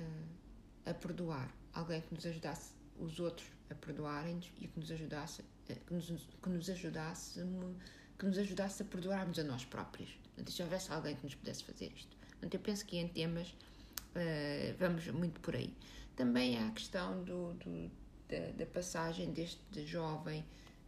uh, 0.00 0.90
a 0.90 0.94
perdoar, 0.94 1.52
alguém 1.72 2.00
que 2.00 2.14
nos 2.14 2.26
ajudasse 2.26 2.72
os 2.98 3.18
outros 3.18 3.46
a 3.70 3.74
perdoarem-nos 3.74 4.50
e 4.60 4.68
que 4.68 4.78
nos 4.78 4.90
ajudasse, 4.90 5.42
eh, 5.68 5.76
que 5.86 5.94
nos, 5.94 6.06
que 6.42 6.48
nos 6.48 6.70
ajudasse, 6.70 7.40
que 8.18 8.26
nos 8.26 8.38
ajudasse 8.38 8.82
a 8.82 8.84
perdoarmos 8.84 9.38
a 9.38 9.44
nós 9.44 9.64
próprios. 9.64 10.10
Se 10.46 10.62
houvesse 10.62 10.92
alguém 10.92 11.16
que 11.16 11.24
nos 11.24 11.34
pudesse 11.34 11.64
fazer 11.64 11.92
isto. 11.94 12.16
Portanto, 12.30 12.54
eu 12.54 12.60
penso 12.60 12.84
que 12.84 12.96
em 12.98 13.08
temas 13.08 13.48
uh, 13.48 14.76
vamos 14.78 15.06
muito 15.08 15.40
por 15.40 15.54
aí. 15.54 15.72
Também 16.16 16.58
há 16.58 16.68
a 16.68 16.70
questão 16.72 17.22
do, 17.24 17.54
do 17.54 17.90
da, 18.32 18.64
da, 18.64 18.66
passagem 18.66 19.30
deste 19.30 19.86
jovem 19.86 20.42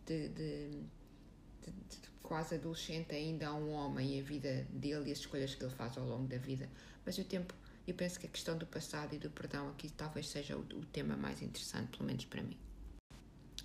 de, 0.06 0.28
de, 0.30 0.70
de, 0.70 1.70
de, 1.70 1.98
quase 2.22 2.54
adolescente 2.54 3.14
ainda 3.14 3.48
a 3.48 3.54
um 3.54 3.70
homem 3.72 4.16
e 4.16 4.20
a 4.20 4.22
vida 4.22 4.66
dele 4.70 5.10
e 5.10 5.12
as 5.12 5.18
escolhas 5.18 5.54
que 5.54 5.62
ele 5.62 5.74
faz 5.74 5.98
ao 5.98 6.06
longo 6.06 6.26
da 6.26 6.38
vida. 6.38 6.68
Mas 7.04 7.18
o 7.18 7.24
tempo, 7.24 7.54
eu 7.86 7.94
penso 7.94 8.18
que 8.18 8.26
a 8.26 8.30
questão 8.30 8.56
do 8.56 8.66
passado 8.66 9.14
e 9.14 9.18
do 9.18 9.28
perdão 9.30 9.68
aqui 9.68 9.90
talvez 9.90 10.28
seja 10.28 10.56
o, 10.56 10.60
o 10.60 10.86
tema 10.86 11.16
mais 11.16 11.42
interessante, 11.42 11.96
pelo 11.96 12.06
menos 12.06 12.24
para 12.24 12.42
mim. 12.42 12.56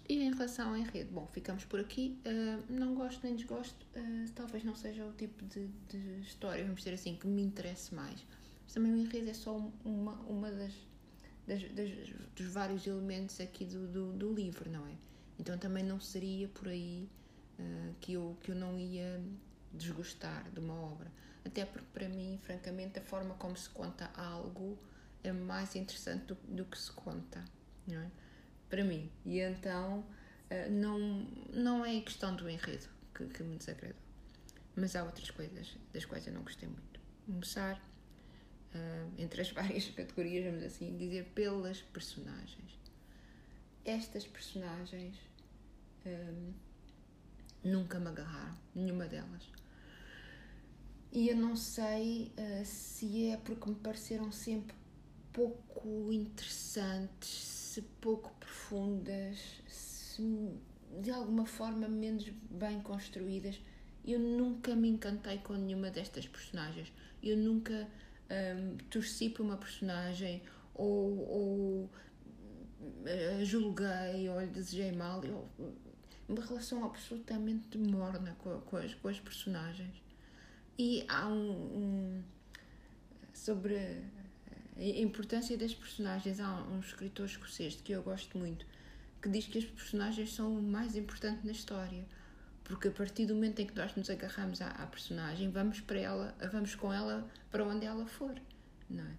E 0.09 0.24
em 0.24 0.33
relação 0.33 0.69
ao 0.69 0.75
enredo, 0.75 1.12
bom, 1.13 1.27
ficamos 1.27 1.63
por 1.65 1.79
aqui. 1.79 2.19
Uh, 2.25 2.74
não 2.74 2.95
gosto 2.95 3.24
nem 3.24 3.36
desgosto, 3.36 3.86
uh, 3.95 4.31
talvez 4.33 4.63
não 4.63 4.75
seja 4.75 5.05
o 5.05 5.13
tipo 5.13 5.45
de, 5.45 5.67
de, 5.88 6.21
história, 6.21 6.63
vamos 6.63 6.79
dizer 6.79 6.95
assim, 6.95 7.15
que 7.15 7.27
me 7.27 7.43
interesse 7.43 7.93
mais. 7.93 8.25
Mas 8.63 8.74
também 8.74 8.91
o 8.91 8.98
enredo 8.98 9.29
é 9.29 9.33
só 9.33 9.55
uma, 9.86 10.13
uma 10.21 10.51
das, 10.51 10.74
das, 11.49 11.63
das 11.71 11.89
dos 12.35 12.53
vários 12.53 12.85
elementos 12.85 13.39
aqui 13.41 13.65
do, 13.65 13.87
do, 13.87 14.13
do, 14.13 14.33
livro, 14.33 14.69
não 14.69 14.85
é? 14.87 14.93
Então 15.37 15.57
também 15.57 15.83
não 15.83 15.99
seria 15.99 16.47
por 16.47 16.67
aí 16.67 17.09
uh, 17.57 17.95
que, 17.99 18.13
eu, 18.13 18.37
que 18.41 18.51
eu 18.51 18.55
não 18.55 18.77
ia 18.77 19.21
desgostar 19.73 20.49
de 20.51 20.59
uma 20.59 20.73
obra. 20.73 21.11
Até 21.43 21.65
porque, 21.65 21.87
para 21.93 22.07
mim, 22.07 22.39
francamente, 22.43 22.99
a 22.99 23.01
forma 23.01 23.33
como 23.35 23.57
se 23.57 23.69
conta 23.69 24.11
algo 24.15 24.77
é 25.23 25.31
mais 25.31 25.75
interessante 25.75 26.25
do, 26.25 26.35
do 26.47 26.65
que 26.65 26.77
se 26.77 26.91
conta, 26.91 27.43
não 27.87 27.99
é? 27.99 28.11
para 28.69 28.83
mim. 28.83 29.11
E 29.25 29.39
então 29.39 29.99
uh, 29.99 30.71
não, 30.71 30.99
não 31.51 31.85
é 31.85 31.99
questão 32.01 32.35
do 32.35 32.47
enredo 32.49 32.87
que, 33.13 33.25
que, 33.25 33.43
me 33.43 33.57
desagradou. 33.57 33.97
Mas 34.75 34.95
há 34.95 35.03
outras 35.03 35.31
coisas 35.31 35.75
das 35.91 36.05
quais 36.05 36.25
eu 36.27 36.33
não 36.33 36.43
gostei 36.43 36.69
muito. 36.69 36.99
Começar, 37.25 37.81
uh, 38.73 39.13
entre 39.17 39.41
as 39.41 39.51
várias 39.53 39.89
categorias, 39.89 40.45
vamos 40.45 40.63
assim 40.63 40.97
dizer, 40.97 41.25
pelas 41.35 41.81
personagens. 41.81 42.79
Estas 43.85 44.25
personagens 44.27 45.15
um, 46.05 46.53
nunca 47.63 47.99
me 47.99 48.07
agarraram, 48.07 48.57
nenhuma 48.75 49.05
delas. 49.05 49.49
E 51.11 51.29
eu 51.29 51.35
não 51.35 51.55
sei 51.55 52.31
uh, 52.38 52.65
se 52.65 53.29
é 53.29 53.38
porque 53.38 53.69
me 53.69 53.75
pareceram 53.75 54.31
sempre 54.31 54.75
pouco 55.33 56.11
interessantes, 56.11 57.29
se 57.29 57.81
pouco 57.81 58.31
profundas, 58.39 59.39
se 59.67 60.21
de 61.01 61.11
alguma 61.11 61.45
forma 61.45 61.88
menos 61.88 62.27
bem 62.49 62.81
construídas. 62.81 63.59
Eu 64.05 64.19
nunca 64.19 64.75
me 64.75 64.89
encantei 64.89 65.38
com 65.39 65.53
nenhuma 65.53 65.89
destas 65.89 66.27
personagens. 66.27 66.91
Eu 67.21 67.38
nunca 67.38 67.88
um, 68.29 68.77
torci 68.89 69.29
por 69.29 69.43
uma 69.43 69.57
personagem 69.57 70.41
ou, 70.74 71.27
ou 71.29 71.89
uh, 72.81 73.45
julguei 73.45 74.29
ou 74.29 74.39
lhe 74.41 74.48
desejei 74.48 74.91
mal. 74.91 75.24
Eu, 75.24 75.48
uma 76.27 76.45
relação 76.45 76.86
absolutamente 76.86 77.77
morna 77.77 78.36
com, 78.39 78.62
com, 78.62 78.77
as, 78.77 78.93
com 78.93 79.07
as 79.07 79.19
personagens. 79.19 80.01
E 80.77 81.03
há 81.07 81.27
um, 81.27 81.51
um 81.51 82.24
sobre 83.33 83.75
a 84.77 84.83
importância 84.83 85.57
das 85.57 85.74
personagens. 85.74 86.39
Há 86.39 86.63
um 86.67 86.79
escritor 86.79 87.25
escocês 87.25 87.75
que 87.81 87.91
eu 87.91 88.03
gosto 88.03 88.38
muito 88.38 88.65
que 89.21 89.29
diz 89.29 89.45
que 89.45 89.57
as 89.57 89.65
personagens 89.65 90.33
são 90.33 90.57
o 90.57 90.62
mais 90.62 90.95
importante 90.95 91.45
na 91.45 91.51
história. 91.51 92.05
Porque 92.69 92.88
a 92.88 92.91
partir 92.91 93.25
do 93.25 93.33
momento 93.33 93.59
em 93.59 93.65
que 93.65 93.75
nós 93.75 93.95
nos 93.95 94.09
agarramos 94.11 94.61
à, 94.61 94.67
à 94.67 94.85
personagem, 94.85 95.49
vamos 95.49 95.81
para 95.81 95.99
ela, 95.99 96.35
vamos 96.51 96.75
com 96.75 96.93
ela 96.93 97.27
para 97.49 97.65
onde 97.65 97.83
ela 97.83 98.05
for, 98.05 98.39
não 98.88 99.03
é? 99.03 99.11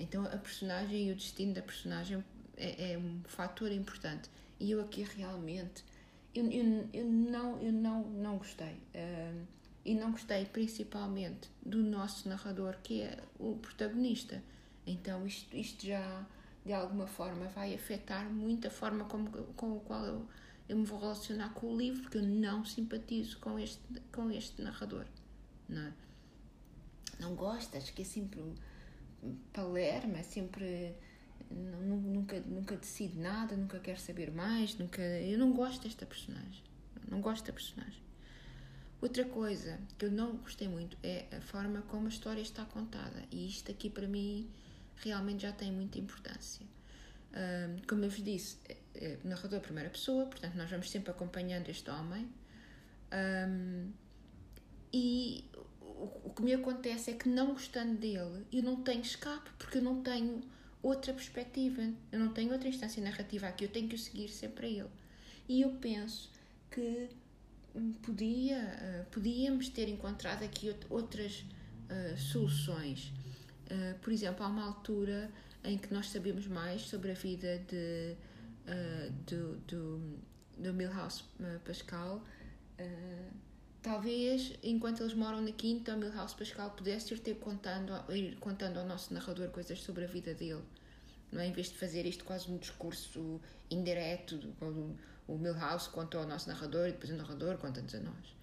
Então 0.00 0.24
a 0.24 0.38
personagem 0.38 1.08
e 1.08 1.12
o 1.12 1.14
destino 1.14 1.52
da 1.52 1.60
personagem 1.60 2.24
é, 2.56 2.92
é 2.92 2.98
um 2.98 3.20
fator 3.26 3.70
importante. 3.70 4.30
E 4.58 4.70
eu 4.70 4.80
aqui 4.80 5.02
realmente 5.02 5.84
eu, 6.34 6.50
eu, 6.50 6.88
eu 6.94 7.04
não 7.04 7.60
eu 7.60 7.72
não 7.72 8.02
não 8.08 8.38
gostei. 8.38 8.80
Uh, 8.94 9.46
e 9.84 9.94
não 9.94 10.12
gostei 10.12 10.46
principalmente 10.46 11.50
do 11.64 11.82
nosso 11.82 12.26
narrador, 12.26 12.76
que 12.82 13.02
é 13.02 13.18
o 13.38 13.56
protagonista. 13.56 14.42
Então 14.86 15.26
isto, 15.26 15.54
isto 15.54 15.86
já 15.86 16.26
de 16.64 16.72
alguma 16.72 17.06
forma 17.06 17.48
vai 17.48 17.74
afetar 17.74 18.30
muito 18.30 18.66
a 18.66 18.70
forma 18.70 19.04
como, 19.04 19.30
com 19.30 19.76
a 19.76 19.80
qual 19.80 20.04
eu, 20.06 20.26
eu 20.68 20.76
me 20.76 20.84
vou 20.84 20.98
relacionar 20.98 21.50
com 21.54 21.72
o 21.72 21.76
livro, 21.76 22.02
porque 22.02 22.18
eu 22.18 22.22
não 22.22 22.64
simpatizo 22.64 23.38
com 23.38 23.58
este, 23.58 23.82
com 24.12 24.30
este 24.30 24.60
narrador. 24.62 25.06
Não, 25.68 25.82
é? 25.82 25.92
não 27.20 27.34
gosto, 27.34 27.76
acho 27.76 27.92
que 27.92 28.02
é 28.02 28.04
sempre 28.04 28.42
palerma, 29.52 30.18
é 30.18 30.22
sempre 30.22 30.94
nunca, 31.50 32.40
nunca 32.40 32.76
decide 32.76 33.18
nada, 33.18 33.56
nunca 33.56 33.78
quer 33.78 33.98
saber 33.98 34.30
mais, 34.30 34.76
nunca, 34.76 35.02
eu 35.02 35.38
não 35.38 35.52
gosto 35.52 35.82
desta 35.82 36.04
personagem. 36.06 36.62
Não 37.10 37.20
gosto 37.20 37.46
da 37.46 37.52
personagem. 37.52 38.02
Outra 39.00 39.24
coisa 39.24 39.78
que 39.96 40.04
eu 40.04 40.10
não 40.10 40.36
gostei 40.36 40.68
muito 40.68 40.98
é 41.02 41.26
a 41.32 41.40
forma 41.40 41.82
como 41.82 42.06
a 42.06 42.08
história 42.08 42.42
está 42.42 42.64
contada. 42.64 43.22
E 43.30 43.46
isto 43.46 43.70
aqui 43.70 43.88
para 43.88 44.06
mim 44.06 44.50
realmente 44.96 45.42
já 45.42 45.52
tem 45.52 45.72
muita 45.72 45.98
importância. 45.98 46.66
Como 47.88 48.04
eu 48.04 48.10
vos 48.10 48.22
disse, 48.22 48.58
narrador 49.24 49.60
primeira 49.60 49.90
pessoa, 49.90 50.26
portanto 50.26 50.54
nós 50.54 50.70
vamos 50.70 50.90
sempre 50.90 51.10
acompanhando 51.10 51.68
este 51.68 51.90
homem. 51.90 52.28
Um, 53.12 53.90
e 54.92 55.44
o, 55.82 56.30
que 56.34 56.42
me 56.42 56.54
acontece 56.54 57.10
é 57.10 57.14
que 57.14 57.28
não 57.28 57.48
gostando 57.48 57.96
dele, 57.96 58.44
eu 58.52 58.62
não 58.62 58.82
tenho 58.82 59.00
escape, 59.00 59.50
porque 59.58 59.78
eu 59.78 59.82
não 59.82 60.02
tenho 60.02 60.40
outra 60.82 61.12
perspectiva, 61.12 61.82
eu 62.12 62.18
não 62.18 62.32
tenho 62.32 62.52
outra 62.52 62.68
instância 62.68 63.02
narrativa 63.02 63.46
aqui, 63.46 63.64
eu 63.64 63.68
tenho 63.68 63.88
que 63.88 63.96
o 63.96 63.98
seguir 63.98 64.28
sempre 64.28 64.66
a 64.66 64.68
ele. 64.68 64.90
E 65.48 65.62
eu 65.62 65.70
penso 65.72 66.30
que 66.70 67.08
podia, 68.02 68.58
uh, 68.58 69.10
podíamos 69.10 69.68
ter 69.68 69.88
encontrado 69.88 70.44
aqui 70.44 70.74
outras 70.88 71.44
uh, 71.90 72.16
soluções. 72.16 73.12
Uh, 73.70 73.98
por 74.00 74.12
exemplo, 74.12 74.44
há 74.44 74.48
uma 74.48 74.64
altura 74.64 75.30
em 75.64 75.76
que 75.76 75.92
nós 75.92 76.08
sabemos 76.10 76.46
mais 76.46 76.82
sobre 76.82 77.10
a 77.10 77.14
vida 77.14 77.58
de, 77.68 78.16
do, 79.26 79.56
do, 79.66 80.18
do 80.58 80.74
Milhouse 80.74 81.24
Pascal. 81.64 82.22
talvez, 83.82 84.52
enquanto 84.62 85.02
eles 85.02 85.14
moram 85.14 85.40
na 85.40 85.52
quinta, 85.52 85.94
o 85.94 85.98
Milhouse 85.98 86.34
Pascal 86.34 86.70
pudesse 86.70 87.14
ir 87.14 87.20
ter 87.20 87.36
contando, 87.36 87.92
ir 88.12 88.36
contando 88.36 88.78
ao 88.78 88.86
nosso 88.86 89.12
narrador 89.14 89.48
coisas 89.50 89.80
sobre 89.80 90.04
a 90.04 90.08
vida 90.08 90.34
dele. 90.34 90.62
Não 91.30 91.40
é? 91.40 91.46
Em 91.46 91.52
vez 91.52 91.68
de 91.68 91.78
fazer 91.78 92.06
isto 92.06 92.24
quase 92.24 92.50
um 92.50 92.56
discurso 92.56 93.40
indireto, 93.70 94.40
o 95.26 95.36
Milhouse 95.36 95.88
conta 95.90 96.18
ao 96.18 96.26
nosso 96.26 96.48
narrador 96.48 96.88
e 96.88 96.92
depois 96.92 97.12
o 97.12 97.16
narrador 97.16 97.58
conta-nos 97.58 97.94
a 97.94 98.00
nós. 98.00 98.38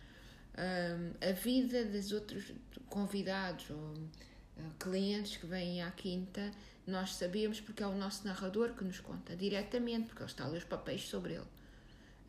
Um, 0.58 1.30
a 1.30 1.34
vida 1.34 1.84
dos 1.84 2.12
outros 2.14 2.54
convidados 2.88 3.70
ou 3.72 3.76
uh, 3.78 4.72
clientes 4.80 5.36
que 5.36 5.46
vêm 5.46 5.82
à 5.82 5.92
quinta, 5.92 6.52
nós 6.88 7.16
sabemos 7.16 7.60
porque 7.60 7.84
é 7.84 7.88
o 7.88 7.96
nosso 7.96 8.26
narrador 8.26 8.74
que 8.74 8.84
nos 8.84 9.00
conta 9.00 9.36
diretamente, 9.36 10.08
porque 10.08 10.24
ele 10.24 10.30
está 10.30 10.46
a 10.46 10.48
ler 10.48 10.60
os 10.60 10.64
papéis 10.64 11.04
sobre 11.04 11.34
ele. 11.34 11.48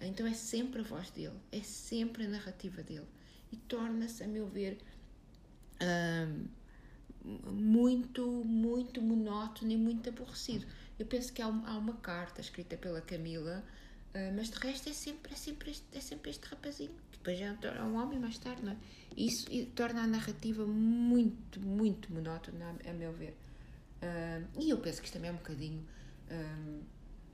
Então 0.00 0.26
é 0.26 0.34
sempre 0.34 0.80
a 0.80 0.84
voz 0.84 1.10
dele, 1.10 1.38
é 1.52 1.62
sempre 1.62 2.24
a 2.24 2.28
narrativa 2.28 2.82
dele. 2.82 3.06
E 3.52 3.56
torna-se, 3.56 4.22
a 4.22 4.28
meu 4.28 4.46
ver, 4.46 4.78
um, 5.82 6.46
muito, 7.52 8.26
muito 8.44 9.00
monótono 9.00 9.72
e 9.72 9.76
muito 9.76 10.08
aborrecido. 10.08 10.66
Eu 10.98 11.06
penso 11.06 11.32
que 11.32 11.42
há, 11.42 11.48
uma 11.48 11.94
carta 11.94 12.40
escrita 12.40 12.76
pela 12.76 13.00
Camila 13.00 13.64
Uh, 14.16 14.32
mas 14.34 14.48
de 14.48 14.58
resto 14.58 14.88
é 14.88 14.94
sempre, 14.94 15.34
é, 15.34 15.36
sempre 15.36 15.70
este, 15.70 15.84
é 15.92 16.00
sempre 16.00 16.30
este 16.30 16.46
rapazinho, 16.48 16.94
que 17.12 17.18
depois 17.18 17.38
já 17.38 17.48
é 17.48 17.82
um 17.82 17.96
homem 17.96 18.18
mais 18.18 18.38
tarde, 18.38 18.64
não 18.64 18.72
é? 18.72 18.76
Isso 19.14 19.46
torna 19.74 20.04
a 20.04 20.06
narrativa 20.06 20.64
muito, 20.64 21.60
muito 21.60 22.10
monótona, 22.10 22.74
a 22.88 22.92
meu 22.94 23.12
ver. 23.12 23.36
E 24.58 24.70
eu 24.70 24.78
penso 24.78 25.00
que 25.00 25.06
isto 25.06 25.14
também 25.14 25.30
é 25.30 25.32
um 25.32 25.36
bocadinho 25.36 25.86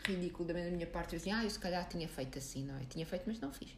ridículo 0.04 0.48
da 0.48 0.54
minha 0.54 0.86
parte. 0.86 1.14
Eu 1.14 1.18
dizia, 1.18 1.36
ah, 1.36 1.44
eu 1.44 1.50
se 1.50 1.58
calhar 1.58 1.88
tinha 1.88 2.08
feito 2.08 2.38
assim, 2.38 2.64
não 2.64 2.76
é? 2.76 2.84
Tinha 2.84 3.06
feito, 3.06 3.24
mas 3.26 3.40
não 3.40 3.52
fiz. 3.52 3.70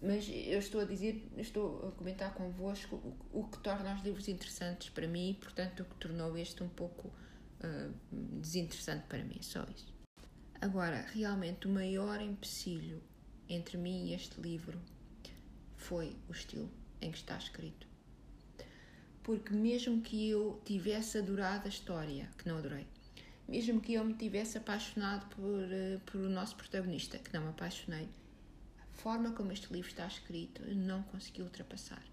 Mas 0.00 0.28
eu 0.28 0.58
estou 0.58 0.80
a 0.80 0.84
dizer, 0.84 1.26
estou 1.38 1.88
a 1.88 1.92
comentar 1.92 2.32
convosco 2.34 2.96
o, 2.96 3.40
o 3.40 3.44
que 3.48 3.58
torna 3.58 3.94
os 3.94 4.02
livros 4.02 4.28
interessantes 4.28 4.90
para 4.90 5.08
mim 5.08 5.30
e, 5.30 5.34
portanto, 5.34 5.80
o 5.80 5.84
que 5.84 5.94
tornou 5.96 6.36
este 6.36 6.62
um 6.62 6.68
pouco 6.68 7.08
uh, 7.08 7.94
desinteressante 8.40 9.04
para 9.08 9.24
mim, 9.24 9.38
só 9.40 9.64
isso. 9.74 9.94
Agora, 10.60 11.06
realmente, 11.14 11.66
o 11.66 11.70
maior 11.70 12.20
empecilho 12.20 13.02
entre 13.48 13.78
mim 13.78 14.08
e 14.08 14.14
este 14.14 14.40
livro 14.40 14.78
foi 15.76 16.14
o 16.28 16.32
estilo 16.32 16.70
em 17.00 17.10
que 17.10 17.18
está 17.18 17.36
escrito. 17.38 17.86
Porque, 19.26 19.52
mesmo 19.52 20.00
que 20.02 20.30
eu 20.30 20.62
tivesse 20.64 21.18
adorado 21.18 21.66
a 21.66 21.68
história, 21.68 22.30
que 22.38 22.48
não 22.48 22.58
adorei, 22.58 22.86
mesmo 23.48 23.80
que 23.80 23.94
eu 23.94 24.04
me 24.04 24.14
tivesse 24.14 24.56
apaixonado 24.56 25.26
por, 25.34 25.64
eh, 25.64 25.98
por 26.06 26.20
o 26.20 26.28
nosso 26.28 26.54
protagonista, 26.54 27.18
que 27.18 27.34
não 27.34 27.42
me 27.42 27.48
apaixonei, 27.48 28.08
a 28.78 28.96
forma 29.02 29.32
como 29.32 29.50
este 29.50 29.72
livro 29.72 29.90
está 29.90 30.06
escrito 30.06 30.62
não 30.72 31.02
consegui 31.02 31.42
ultrapassar. 31.42 32.04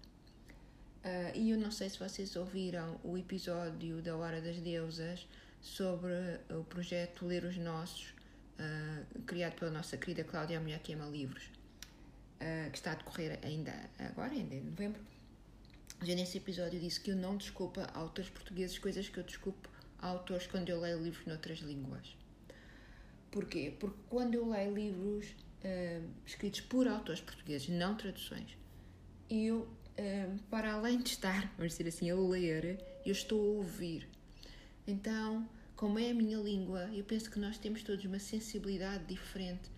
Uh, 1.04 1.36
e 1.36 1.50
eu 1.50 1.56
não 1.56 1.70
sei 1.70 1.88
se 1.88 2.00
vocês 2.00 2.34
ouviram 2.34 2.98
o 3.04 3.16
episódio 3.16 4.02
da 4.02 4.16
Hora 4.16 4.40
das 4.40 4.56
Deusas 4.56 5.24
sobre 5.60 6.10
o 6.50 6.64
projeto 6.64 7.24
Ler 7.26 7.44
os 7.44 7.56
Nossos, 7.56 8.12
uh, 8.58 9.22
criado 9.22 9.54
pela 9.54 9.70
nossa 9.70 9.96
querida 9.96 10.24
Cláudia, 10.24 10.58
mulher 10.58 10.80
que 10.80 10.92
ama 10.92 11.06
livros, 11.06 11.44
uh, 11.44 12.70
que 12.72 12.76
está 12.76 12.90
a 12.90 12.94
decorrer 12.96 13.38
ainda 13.44 13.72
agora, 14.00 14.32
ainda 14.32 14.56
em 14.56 14.62
novembro. 14.62 15.13
Já 16.02 16.14
nesse 16.14 16.38
episódio 16.38 16.78
disse 16.78 17.00
que 17.00 17.10
eu 17.10 17.16
não 17.16 17.36
desculpo 17.36 17.80
a 17.80 17.98
autores 17.98 18.30
portugueses 18.30 18.78
coisas 18.78 19.08
que 19.08 19.18
eu 19.18 19.24
desculpo 19.24 19.68
a 19.98 20.08
autores 20.08 20.46
quando 20.46 20.68
eu 20.68 20.80
leio 20.80 21.02
livros 21.02 21.26
noutras 21.26 21.58
línguas. 21.60 22.16
Porquê? 23.30 23.74
Porque 23.80 23.98
quando 24.08 24.34
eu 24.34 24.48
leio 24.48 24.74
livros 24.74 25.26
uh, 25.28 26.08
escritos 26.26 26.60
por 26.60 26.86
autores 26.86 27.20
portugueses, 27.20 27.68
não 27.68 27.96
traduções, 27.96 28.56
eu, 29.30 29.68
para 30.50 30.74
além 30.74 30.98
de 30.98 31.10
estar, 31.10 31.52
vamos 31.56 31.72
dizer 31.76 31.88
assim, 31.88 32.10
a 32.10 32.14
ler, 32.14 32.84
eu 33.04 33.12
estou 33.12 33.40
a 33.40 33.58
ouvir. 33.58 34.08
Então, 34.86 35.48
como 35.74 35.98
é 35.98 36.10
a 36.10 36.14
minha 36.14 36.38
língua, 36.38 36.90
eu 36.92 37.04
penso 37.04 37.30
que 37.30 37.38
nós 37.38 37.58
temos 37.58 37.82
todos 37.82 38.04
uma 38.04 38.18
sensibilidade 38.18 39.04
diferente 39.06 39.70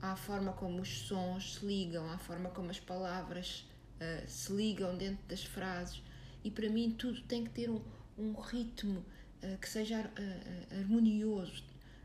à 0.00 0.14
forma 0.14 0.52
como 0.52 0.82
os 0.82 1.06
sons 1.06 1.54
se 1.54 1.66
ligam, 1.66 2.08
à 2.10 2.18
forma 2.18 2.50
como 2.50 2.70
as 2.70 2.78
palavras 2.78 3.66
uh, 4.04 4.28
se 4.28 4.52
ligam 4.52 4.96
dentro 4.96 5.24
das 5.26 5.42
frases. 5.42 6.02
E 6.42 6.50
para 6.50 6.68
mim 6.68 6.90
tudo 6.90 7.20
tem 7.22 7.44
que 7.44 7.50
ter 7.50 7.70
um, 7.70 7.80
um 8.18 8.32
ritmo 8.34 9.04
uh, 9.42 9.58
que 9.58 9.68
seja 9.68 10.00
uh, 10.00 10.78
harmonioso. 10.78 11.62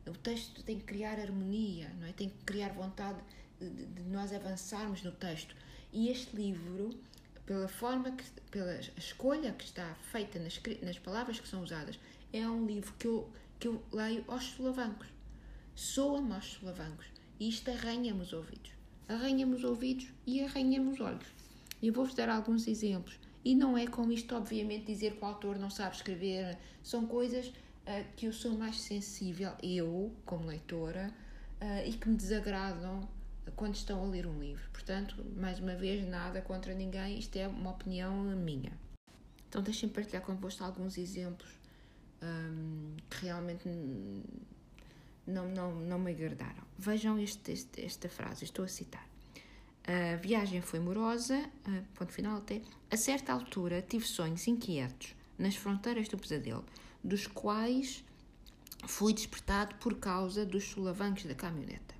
O 0.07 0.13
texto 0.13 0.63
tem 0.63 0.79
que 0.79 0.85
criar 0.85 1.19
harmonia, 1.19 1.89
não 1.99 2.07
é? 2.07 2.13
Tem 2.13 2.29
que 2.29 2.43
criar 2.45 2.69
vontade 2.69 3.19
de, 3.59 3.69
de 3.69 4.03
nós 4.03 4.33
avançarmos 4.33 5.03
no 5.03 5.11
texto. 5.11 5.55
E 5.91 6.09
este 6.09 6.35
livro, 6.35 6.97
pela 7.45 7.67
forma 7.67 8.11
que, 8.11 8.23
pela 8.49 8.79
escolha 8.97 9.51
que 9.51 9.65
está 9.65 9.95
feita 10.11 10.39
nas, 10.39 10.59
nas 10.81 10.97
palavras 10.97 11.39
que 11.39 11.47
são 11.47 11.61
usadas, 11.61 11.99
é 12.31 12.47
um 12.47 12.65
livro 12.65 12.93
que 12.97 13.07
eu, 13.07 13.31
que 13.59 13.67
eu 13.67 13.83
leio 13.91 14.23
aos 14.27 14.45
solavancos. 14.45 15.07
Soa-me 15.75 16.33
aos 16.33 16.45
solavancos. 16.45 17.07
E 17.39 17.49
isto 17.49 17.69
arranha-me 17.71 18.21
os 18.21 18.33
ouvidos. 18.33 18.71
Arranha-me 19.07 19.55
os 19.55 19.63
ouvidos 19.63 20.07
e 20.27 20.43
arranha-me 20.43 20.91
os 20.91 20.99
olhos. 20.99 21.25
Eu 21.81 21.93
vou-vos 21.93 22.13
dar 22.13 22.29
alguns 22.29 22.67
exemplos. 22.67 23.19
E 23.43 23.55
não 23.55 23.77
é 23.77 23.87
com 23.87 24.11
isto, 24.11 24.35
obviamente, 24.35 24.85
dizer 24.85 25.15
que 25.15 25.23
o 25.23 25.27
autor 25.27 25.57
não 25.57 25.69
sabe 25.69 25.95
escrever. 25.95 26.57
São 26.83 27.05
coisas 27.05 27.47
uh, 27.47 28.05
que 28.15 28.25
eu 28.25 28.33
sou 28.33 28.57
mais 28.57 28.79
sensível, 28.79 29.51
eu, 29.63 30.13
como 30.25 30.45
leitora, 30.47 31.13
uh, 31.61 31.87
e 31.87 31.93
que 31.93 32.09
me 32.09 32.15
desagradam 32.15 33.07
quando 33.55 33.75
estão 33.75 34.03
a 34.03 34.07
ler 34.07 34.27
um 34.27 34.39
livro. 34.39 34.69
Portanto, 34.71 35.15
mais 35.35 35.59
uma 35.59 35.75
vez, 35.75 36.05
nada 36.07 36.41
contra 36.41 36.73
ninguém, 36.73 37.17
isto 37.17 37.35
é 37.37 37.47
uma 37.47 37.71
opinião 37.71 38.13
minha. 38.35 38.71
Então, 39.47 39.61
deixem-me 39.61 39.93
partilhar 39.93 40.21
convosco 40.21 40.63
alguns 40.63 40.97
exemplos 40.97 41.49
um, 42.21 42.95
que 43.09 43.25
realmente 43.25 43.67
não, 45.25 45.47
não, 45.49 45.75
não 45.75 45.97
me 45.97 46.11
agradaram. 46.11 46.63
Vejam 46.77 47.17
este, 47.17 47.51
este, 47.51 47.83
esta 47.83 48.09
frase, 48.09 48.43
estou 48.43 48.65
a 48.65 48.67
citar. 48.67 49.08
A 49.85 50.17
viagem 50.17 50.61
foi 50.61 50.79
morosa, 50.79 51.43
ponto 51.95 52.11
final 52.11 52.37
até. 52.37 52.61
A 52.91 52.97
certa 52.97 53.33
altura 53.33 53.81
tive 53.81 54.05
sonhos 54.05 54.47
inquietos 54.47 55.15
nas 55.37 55.55
fronteiras 55.55 56.07
do 56.07 56.17
pesadelo, 56.17 56.65
dos 57.03 57.25
quais 57.25 58.03
fui 58.85 59.13
despertado 59.13 59.75
por 59.75 59.95
causa 59.95 60.45
dos 60.45 60.65
solavancos 60.65 61.25
da 61.25 61.33
caminhoneta. 61.33 61.95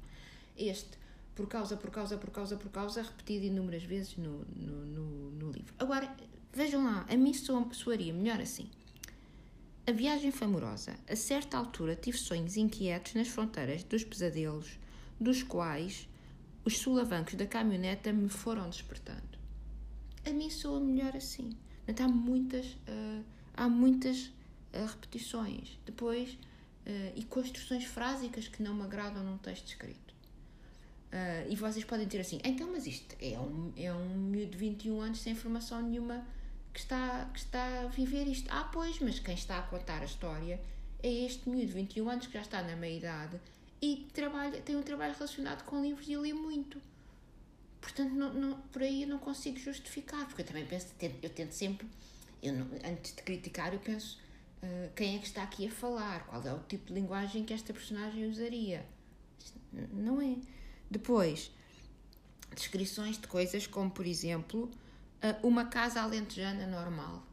Este, 0.57 0.97
por 1.35 1.47
causa, 1.47 1.77
por 1.77 1.89
causa, 1.89 2.17
por 2.17 2.31
causa, 2.31 2.57
por 2.57 2.69
causa, 2.69 3.01
repetido 3.01 3.45
inúmeras 3.45 3.83
vezes 3.83 4.17
no, 4.17 4.45
no, 4.55 4.85
no, 4.85 5.31
no 5.31 5.51
livro. 5.51 5.73
Agora, 5.79 6.13
vejam 6.53 6.83
lá, 6.83 7.05
a 7.09 7.15
mim 7.15 7.33
soaria 7.33 8.13
melhor 8.13 8.41
assim. 8.41 8.69
A 9.87 9.91
viagem 9.91 10.31
foi 10.31 10.45
amorosa. 10.45 10.95
A 11.09 11.15
certa 11.15 11.57
altura 11.57 11.95
tive 11.95 12.17
sonhos 12.17 12.57
inquietos 12.57 13.15
nas 13.15 13.27
fronteiras 13.27 13.83
dos 13.83 14.03
pesadelos, 14.03 14.77
dos 15.19 15.41
quais 15.41 16.07
os 16.65 16.77
solavancos 16.77 17.35
da 17.35 17.45
caminhoneta 17.45 18.11
me 18.11 18.29
foram 18.29 18.69
despertando. 18.69 19.37
A 20.25 20.31
mim 20.31 20.49
soa 20.49 20.79
melhor 20.79 21.15
assim. 21.15 21.55
Há 21.87 22.07
muitas, 22.07 22.65
uh, 22.65 23.23
há 23.55 23.67
muitas 23.67 24.25
uh, 24.25 24.85
repetições. 24.85 25.79
Depois, 25.85 26.31
uh, 26.33 27.13
e 27.15 27.23
construções 27.23 27.85
frásicas 27.85 28.47
que 28.47 28.61
não 28.61 28.75
me 28.75 28.83
agradam 28.83 29.23
num 29.23 29.37
texto 29.37 29.67
escrito. 29.67 30.13
e 31.49 31.55
vocês 31.55 31.83
podem 31.83 32.07
ter 32.07 32.19
assim, 32.19 32.39
então, 32.43 32.69
mas 32.71 32.85
isto 32.85 33.15
é 33.19 33.39
um, 33.39 33.73
é 33.75 33.91
um 33.91 34.15
miúdo 34.15 34.51
de 34.51 34.57
21 34.57 35.01
anos 35.01 35.19
sem 35.19 35.33
formação 35.33 35.81
nenhuma 35.81 36.23
que 36.71 36.79
está, 36.79 37.25
que 37.33 37.39
está 37.39 37.81
a 37.81 37.87
viver 37.87 38.27
isto. 38.27 38.47
Ah, 38.51 38.69
pois, 38.71 38.99
mas 38.99 39.17
quem 39.17 39.33
está 39.33 39.57
a 39.57 39.63
contar 39.63 40.01
a 40.01 40.05
história 40.05 40.61
é 41.01 41.11
este 41.25 41.49
miúdo 41.49 41.67
de 41.67 41.73
21 41.73 42.09
anos 42.09 42.27
que 42.27 42.33
já 42.33 42.41
está 42.41 42.61
na 42.61 42.75
meia-idade 42.75 43.39
e 43.81 44.07
trabalha, 44.13 44.61
tem 44.61 44.75
um 44.75 44.83
trabalho 44.83 45.13
relacionado 45.13 45.63
com 45.63 45.81
livros 45.81 46.07
e 46.07 46.17
lê 46.17 46.33
muito. 46.33 46.81
Portanto, 47.79 48.13
não, 48.13 48.33
não, 48.33 48.61
por 48.61 48.81
aí 48.81 49.03
eu 49.03 49.07
não 49.07 49.19
consigo 49.19 49.57
justificar, 49.57 50.25
porque 50.25 50.41
eu 50.41 50.45
também 50.45 50.65
penso, 50.65 50.87
eu 51.21 51.29
tento 51.29 51.53
sempre, 51.53 51.87
eu 52.43 52.53
não, 52.53 52.67
antes 52.83 53.15
de 53.15 53.21
criticar, 53.23 53.73
eu 53.73 53.79
penso 53.79 54.19
uh, 54.61 54.91
quem 54.95 55.15
é 55.15 55.19
que 55.19 55.25
está 55.25 55.43
aqui 55.43 55.67
a 55.67 55.71
falar, 55.71 56.25
qual 56.27 56.43
é 56.43 56.53
o 56.53 56.59
tipo 56.59 56.87
de 56.87 56.93
linguagem 56.93 57.45
que 57.45 57.53
esta 57.53 57.73
personagem 57.73 58.29
usaria. 58.29 58.85
Não 59.93 60.21
é. 60.21 60.35
Depois, 60.91 61.51
descrições 62.53 63.17
de 63.17 63.27
coisas 63.27 63.67
como, 63.67 63.89
por 63.89 64.05
exemplo, 64.05 64.69
uma 65.43 65.65
casa 65.65 66.01
alentejana 66.01 66.65
normal. 66.65 67.23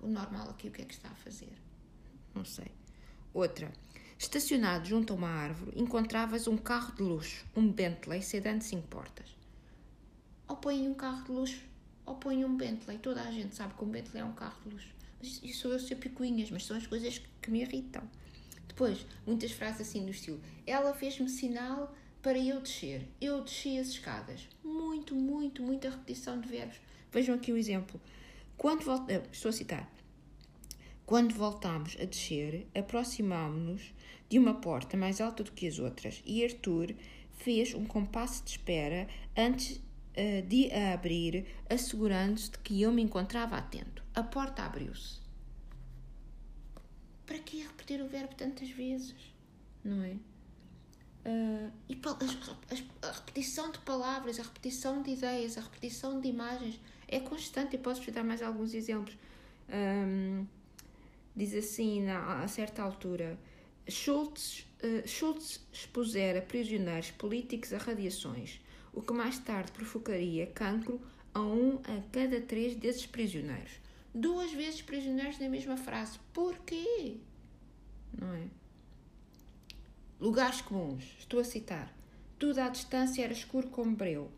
O 0.00 0.06
normal 0.06 0.50
aqui, 0.50 0.68
o 0.68 0.70
que 0.70 0.82
é 0.82 0.84
que 0.84 0.94
está 0.94 1.08
a 1.08 1.14
fazer? 1.14 1.52
Não 2.34 2.44
sei. 2.44 2.70
Outra. 3.32 3.72
Estacionado 4.18 4.86
junto 4.86 5.12
a 5.12 5.16
uma 5.16 5.28
árvore, 5.28 5.80
encontravas 5.80 6.46
um 6.46 6.56
carro 6.56 6.94
de 6.94 7.02
luxo, 7.02 7.44
um 7.54 7.70
Bentley 7.70 8.22
sedã 8.22 8.56
de 8.56 8.64
cinco 8.64 8.86
portas. 8.88 9.26
Ou 10.48 10.56
põe 10.56 10.88
um 10.88 10.94
carro 10.94 11.24
de 11.24 11.32
luxo, 11.32 11.60
ou 12.06 12.14
põe 12.14 12.44
um 12.44 12.56
Bentley. 12.56 12.98
Toda 12.98 13.22
a 13.22 13.30
gente 13.30 13.54
sabe 13.54 13.74
que 13.74 13.84
um 13.84 13.88
Bentley 13.88 14.22
é 14.22 14.24
um 14.24 14.32
carro 14.32 14.56
de 14.64 14.74
luxo. 14.74 14.88
Mas 15.18 15.40
isso 15.42 15.62
sou 15.62 15.72
eu 15.72 15.80
ser 15.80 15.96
picuinhas, 15.96 16.50
mas 16.50 16.64
são 16.64 16.76
as 16.76 16.86
coisas 16.86 17.20
que 17.40 17.50
me 17.50 17.62
irritam. 17.62 18.02
Depois, 18.68 19.06
muitas 19.26 19.52
frases 19.52 19.88
assim 19.88 20.04
do 20.04 20.10
estilo. 20.10 20.40
Ela 20.66 20.92
fez-me 20.94 21.28
sinal 21.28 21.94
para 22.20 22.38
eu 22.38 22.60
descer. 22.60 23.08
Eu 23.20 23.42
desci 23.42 23.78
as 23.78 23.88
escadas. 23.88 24.48
Muito, 24.62 25.14
muito, 25.14 25.62
muita 25.62 25.90
repetição 25.90 26.40
de 26.40 26.48
verbos. 26.48 26.76
Vejam 27.12 27.34
aqui 27.34 27.52
o 27.52 27.56
exemplo. 27.56 28.00
Quando. 28.56 28.82
Eh, 29.08 29.22
estou 29.30 29.50
a 29.50 29.52
citar. 29.52 29.90
Quando 31.06 31.34
voltámos 31.34 31.96
a 32.00 32.04
descer, 32.04 32.66
aproximámos-nos 32.74 33.92
de 34.34 34.38
uma 34.40 34.54
porta 34.54 34.96
mais 34.96 35.20
alta 35.20 35.44
do 35.44 35.52
que 35.52 35.64
as 35.64 35.78
outras 35.78 36.20
e 36.26 36.44
Arthur 36.44 36.92
fez 37.38 37.72
um 37.72 37.84
compasso 37.84 38.42
de 38.42 38.50
espera 38.50 39.06
antes 39.36 39.76
uh, 39.76 40.42
de 40.48 40.72
a 40.72 40.92
abrir, 40.92 41.46
assegurando-se 41.70 42.50
de 42.50 42.58
que 42.58 42.82
eu 42.82 42.90
me 42.90 43.00
encontrava 43.00 43.56
atento. 43.56 44.02
A 44.12 44.24
porta 44.24 44.64
abriu-se. 44.64 45.20
Para 47.24 47.38
que 47.38 47.62
repetir 47.62 48.02
o 48.02 48.08
verbo 48.08 48.34
tantas 48.34 48.68
vezes? 48.70 49.14
Não 49.84 50.02
é? 50.02 50.16
Uh, 51.24 51.70
e 51.88 52.00
a, 52.04 52.10
a, 52.10 53.08
a 53.08 53.12
repetição 53.12 53.70
de 53.70 53.78
palavras, 53.78 54.40
a 54.40 54.42
repetição 54.42 55.00
de 55.00 55.12
ideias, 55.12 55.56
a 55.56 55.60
repetição 55.60 56.20
de 56.20 56.26
imagens 56.26 56.80
é 57.06 57.20
constante. 57.20 57.76
Eu 57.76 57.82
posso 57.82 58.00
te 58.00 58.10
dar 58.10 58.24
mais 58.24 58.42
alguns 58.42 58.74
exemplos. 58.74 59.16
Um, 59.72 60.44
diz 61.36 61.54
assim, 61.54 62.02
na, 62.02 62.42
a 62.42 62.48
certa 62.48 62.82
altura, 62.82 63.38
Schultz, 63.88 64.66
uh, 64.82 65.06
Schultz 65.06 65.60
expusera 65.72 66.40
prisioneiros 66.40 67.10
políticos 67.10 67.72
a 67.72 67.78
radiações, 67.78 68.60
o 68.92 69.02
que 69.02 69.12
mais 69.12 69.38
tarde 69.38 69.72
provocaria 69.72 70.46
cancro 70.46 71.00
a 71.34 71.40
um 71.40 71.76
a 71.78 72.00
cada 72.12 72.40
três 72.40 72.76
desses 72.76 73.06
prisioneiros. 73.06 73.72
Duas 74.14 74.52
vezes 74.52 74.80
prisioneiros 74.80 75.38
na 75.38 75.48
mesma 75.48 75.76
frase. 75.76 76.18
Porquê? 76.32 77.16
Não 78.16 78.32
é? 78.32 78.46
Lugares 80.20 80.60
comuns. 80.60 81.04
Estou 81.18 81.40
a 81.40 81.44
citar. 81.44 81.92
Tudo 82.38 82.60
à 82.60 82.68
distância 82.68 83.22
era 83.22 83.32
escuro 83.32 83.68
como 83.68 83.96
breu. 83.96 84.30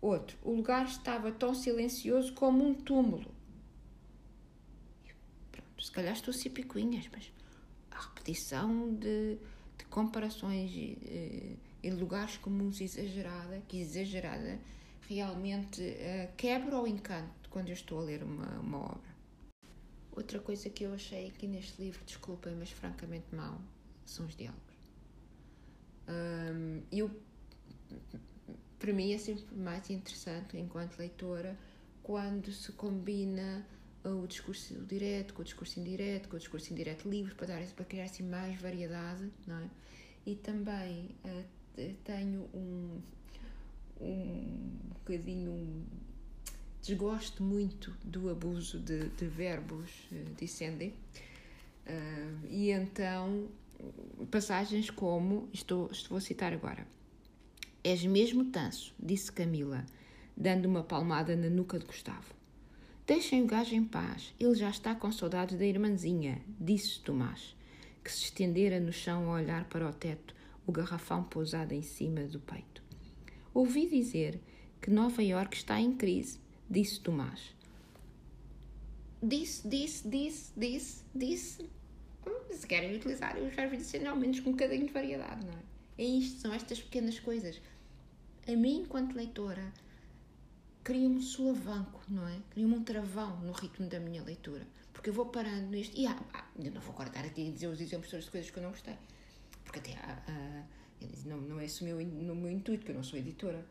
Outro, 0.00 0.38
o 0.42 0.52
lugar 0.52 0.86
estava 0.86 1.30
tão 1.30 1.54
silencioso 1.54 2.32
como 2.32 2.66
um 2.66 2.72
túmulo. 2.72 3.34
Pronto, 5.52 5.82
se 5.82 5.90
calhar 5.90 6.14
estou 6.14 6.32
a 6.32 6.34
ser 6.34 6.50
picuinhas, 6.50 7.06
mas 7.12 7.30
a 7.90 8.00
repetição 8.00 8.94
de, 8.94 9.38
de 9.78 9.84
comparações 9.86 10.70
e, 10.72 11.58
e, 11.82 11.90
lugares 11.90 12.36
comuns 12.36 12.80
exagerada, 12.80 13.62
que 13.68 13.80
exagerada, 13.80 14.58
realmente 15.08 15.82
uh, 15.82 16.32
quebra 16.36 16.80
o 16.80 16.86
encanto 16.86 17.48
quando 17.50 17.68
eu 17.68 17.74
estou 17.74 17.98
a 17.98 18.02
ler 18.02 18.22
uma, 18.22 18.60
uma 18.60 18.78
obra. 18.78 19.10
Outra 20.12 20.38
coisa 20.38 20.68
que 20.70 20.84
eu 20.84 20.94
achei 20.94 21.28
aqui 21.28 21.46
neste 21.46 21.80
livro, 21.80 22.04
desculpem, 22.04 22.54
mas 22.54 22.70
francamente 22.70 23.34
mau, 23.34 23.60
são 24.04 24.26
os 24.26 24.36
diálogos. 24.36 24.60
Um, 26.08 26.82
eu 26.90 27.10
para 28.80 28.94
mim 28.94 29.12
é 29.12 29.18
sempre 29.18 29.54
mais 29.54 29.90
interessante, 29.90 30.56
enquanto 30.56 30.98
leitora, 30.98 31.56
quando 32.02 32.50
se 32.50 32.72
combina 32.72 33.64
o 34.04 34.26
discurso 34.26 34.74
direto 34.84 35.34
com 35.34 35.42
o 35.42 35.44
discurso 35.44 35.78
indireto, 35.78 36.28
com 36.28 36.36
o 36.36 36.38
discurso 36.38 36.72
indireto 36.72 37.08
livre, 37.08 37.34
para, 37.34 37.48
dar, 37.48 37.62
para 37.74 37.84
criar 37.84 38.04
assim 38.04 38.22
mais 38.22 38.60
variedade, 38.60 39.30
não 39.46 39.58
é? 39.58 39.68
E 40.26 40.34
também 40.34 41.10
uh, 41.24 41.44
tenho 42.04 42.48
um, 42.54 43.00
um 44.00 44.70
bocadinho 44.94 45.50
um, 45.50 45.84
desgosto 46.82 47.42
muito 47.42 47.94
do 48.04 48.30
abuso 48.30 48.78
de, 48.78 49.08
de 49.08 49.26
verbos 49.26 49.90
uh, 50.12 50.34
dicendem 50.36 50.90
uh, 51.86 52.46
e 52.48 52.70
então 52.70 53.48
passagens 54.30 54.90
como, 54.90 55.48
estou, 55.52 55.90
estou 55.90 56.18
a 56.18 56.20
citar 56.20 56.52
agora, 56.52 56.86
És 57.82 58.04
mesmo 58.04 58.44
tanso, 58.44 58.94
disse 58.98 59.32
Camila, 59.32 59.86
dando 60.36 60.66
uma 60.66 60.82
palmada 60.82 61.34
na 61.34 61.48
nuca 61.48 61.78
de 61.78 61.86
Gustavo. 61.86 62.39
Deixem 63.10 63.42
o 63.42 63.44
gajo 63.44 63.74
em 63.74 63.82
paz, 63.82 64.32
ele 64.38 64.54
já 64.54 64.70
está 64.70 64.94
com 64.94 65.10
saudades 65.10 65.58
da 65.58 65.66
irmãzinha, 65.66 66.40
disse 66.60 67.00
Tomás, 67.00 67.56
que 68.04 68.12
se 68.12 68.26
estendera 68.26 68.78
no 68.78 68.92
chão 68.92 69.28
a 69.28 69.34
olhar 69.34 69.64
para 69.64 69.88
o 69.88 69.92
teto, 69.92 70.32
o 70.64 70.70
garrafão 70.70 71.24
pousado 71.24 71.74
em 71.74 71.82
cima 71.82 72.20
do 72.20 72.38
peito. 72.38 72.80
Ouvi 73.52 73.88
dizer 73.88 74.38
que 74.80 74.92
Nova 74.92 75.24
York 75.24 75.56
está 75.56 75.80
em 75.80 75.92
crise, 75.92 76.38
disse 76.70 77.00
Tomás. 77.00 77.52
Disse, 79.20 79.66
disse, 79.66 80.08
disse, 80.08 80.52
disse, 80.56 81.02
disse. 81.12 81.68
Hum, 82.24 82.52
se 82.52 82.64
querem 82.64 82.94
utilizar 82.94 83.36
os 83.36 83.52
verbos 83.52 83.78
dizer, 83.78 84.06
ao 84.06 84.14
menos 84.14 84.38
com 84.38 84.50
um 84.50 84.52
bocadinho 84.52 84.86
de 84.86 84.92
variedade, 84.92 85.44
não 85.44 85.54
é? 85.54 85.62
É 85.98 86.04
isto, 86.04 86.42
são 86.42 86.54
estas 86.54 86.80
pequenas 86.80 87.18
coisas. 87.18 87.60
A 88.46 88.52
mim, 88.52 88.82
enquanto 88.82 89.16
leitora, 89.16 89.72
cria-me 90.82 91.16
um 91.16 91.20
solavanco, 91.20 92.00
não 92.08 92.26
é? 92.26 92.38
Cria-me 92.50 92.74
um 92.74 92.82
travão 92.82 93.40
no 93.40 93.52
ritmo 93.52 93.88
da 93.88 94.00
minha 94.00 94.22
leitura. 94.22 94.66
Porque 94.92 95.10
eu 95.10 95.14
vou 95.14 95.26
parando 95.26 95.68
nisto. 95.68 95.96
E 95.96 96.06
ah, 96.06 96.18
ah, 96.34 96.44
eu 96.58 96.70
não 96.72 96.80
vou 96.80 96.92
agora 96.92 97.08
estar 97.08 97.24
aqui 97.24 97.48
a 97.48 97.52
dizer 97.52 97.68
os 97.68 97.80
exemplos 97.80 98.10
de 98.10 98.30
coisas 98.30 98.50
que 98.50 98.58
eu 98.58 98.62
não 98.62 98.70
gostei. 98.70 98.96
Porque 99.64 99.78
até 99.78 99.94
ah, 100.02 100.22
ah, 100.28 100.62
não, 101.24 101.38
não 101.38 101.60
é 101.60 101.64
esse 101.64 101.82
o 101.82 101.84
meu, 101.84 102.04
no 102.04 102.34
meu 102.34 102.50
intuito, 102.50 102.84
que 102.84 102.90
eu 102.90 102.96
não 102.96 103.02
sou 103.02 103.18
editora. 103.18 103.64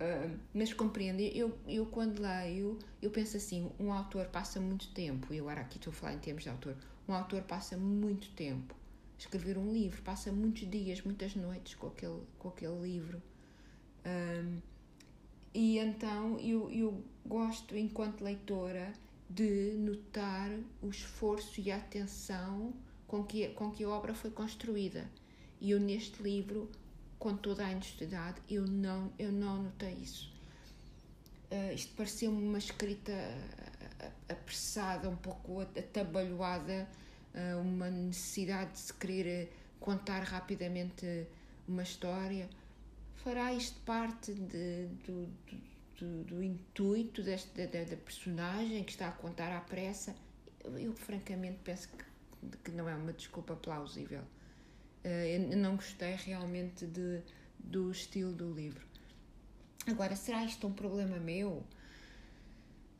Uh, 0.00 0.34
mas 0.54 0.72
compreendo, 0.72 1.20
eu, 1.20 1.58
eu 1.68 1.84
quando 1.84 2.20
leio, 2.20 2.78
eu 3.02 3.10
penso 3.10 3.36
assim: 3.36 3.70
um 3.78 3.92
autor 3.92 4.26
passa 4.28 4.58
muito 4.58 4.88
tempo, 4.92 5.34
e 5.34 5.38
agora 5.38 5.60
aqui 5.60 5.76
estou 5.76 5.90
a 5.90 5.94
falar 5.94 6.14
em 6.14 6.18
termos 6.18 6.42
de 6.42 6.48
autor, 6.48 6.74
um 7.06 7.12
autor 7.12 7.42
passa 7.42 7.76
muito 7.76 8.30
tempo 8.30 8.74
escrever 9.20 9.58
um 9.58 9.72
livro, 9.72 10.00
passa 10.02 10.32
muitos 10.32 10.68
dias, 10.68 11.02
muitas 11.02 11.34
noites 11.34 11.74
com 11.74 11.88
aquele, 11.88 12.22
com 12.38 12.48
aquele 12.48 12.80
livro. 12.80 13.22
Um, 14.06 14.60
e 15.52 15.78
então 15.78 16.38
eu, 16.38 16.70
eu 16.70 17.04
gosto, 17.26 17.76
enquanto 17.76 18.22
leitora, 18.22 18.92
de 19.28 19.74
notar 19.74 20.50
o 20.82 20.88
esforço 20.88 21.60
e 21.60 21.70
a 21.70 21.76
atenção 21.76 22.72
com 23.06 23.24
que, 23.24 23.48
com 23.48 23.70
que 23.70 23.84
a 23.84 23.88
obra 23.88 24.14
foi 24.14 24.30
construída. 24.30 25.08
E 25.60 25.70
eu 25.70 25.80
neste 25.80 26.22
livro, 26.22 26.70
com 27.18 27.36
toda 27.36 27.66
a 27.66 27.70
honestidade, 27.70 28.40
eu 28.48 28.66
não, 28.66 29.12
eu 29.18 29.30
não 29.30 29.64
notei 29.64 29.92
isso. 29.94 30.32
Uh, 31.50 31.74
isto 31.74 31.94
pareceu-me 31.94 32.42
uma 32.42 32.58
escrita 32.58 33.12
apressada, 34.28 35.08
um 35.08 35.16
pouco 35.16 35.60
atabalhoada, 35.60 36.88
uh, 37.34 37.60
uma 37.60 37.90
necessidade 37.90 38.72
de 38.72 38.78
se 38.78 38.94
querer 38.94 39.52
contar 39.78 40.22
rapidamente 40.22 41.26
uma 41.66 41.82
história. 41.82 42.48
Fará 43.22 43.52
isto 43.52 43.78
parte 43.80 44.32
de, 44.32 44.86
do, 45.04 45.28
do, 45.98 46.24
do, 46.24 46.42
intuito 46.42 47.22
desta, 47.22 47.66
da, 47.66 47.84
da, 47.84 47.96
personagem 47.96 48.82
que 48.82 48.92
está 48.92 49.08
a 49.08 49.12
contar 49.12 49.54
à 49.54 49.60
pressa? 49.60 50.16
Eu, 50.64 50.78
eu 50.78 50.92
francamente 50.94 51.58
penso 51.62 51.88
que, 51.88 52.56
que, 52.64 52.70
não 52.70 52.88
é 52.88 52.94
uma 52.94 53.12
desculpa 53.12 53.54
plausível. 53.54 54.22
Uh, 55.04 55.52
eu 55.52 55.56
não 55.58 55.76
gostei 55.76 56.14
realmente 56.14 56.86
de, 56.86 57.20
do 57.58 57.90
estilo 57.90 58.32
do 58.32 58.54
livro. 58.54 58.86
Agora, 59.86 60.16
será 60.16 60.42
isto 60.42 60.66
um 60.66 60.72
problema 60.72 61.18
meu? 61.18 61.62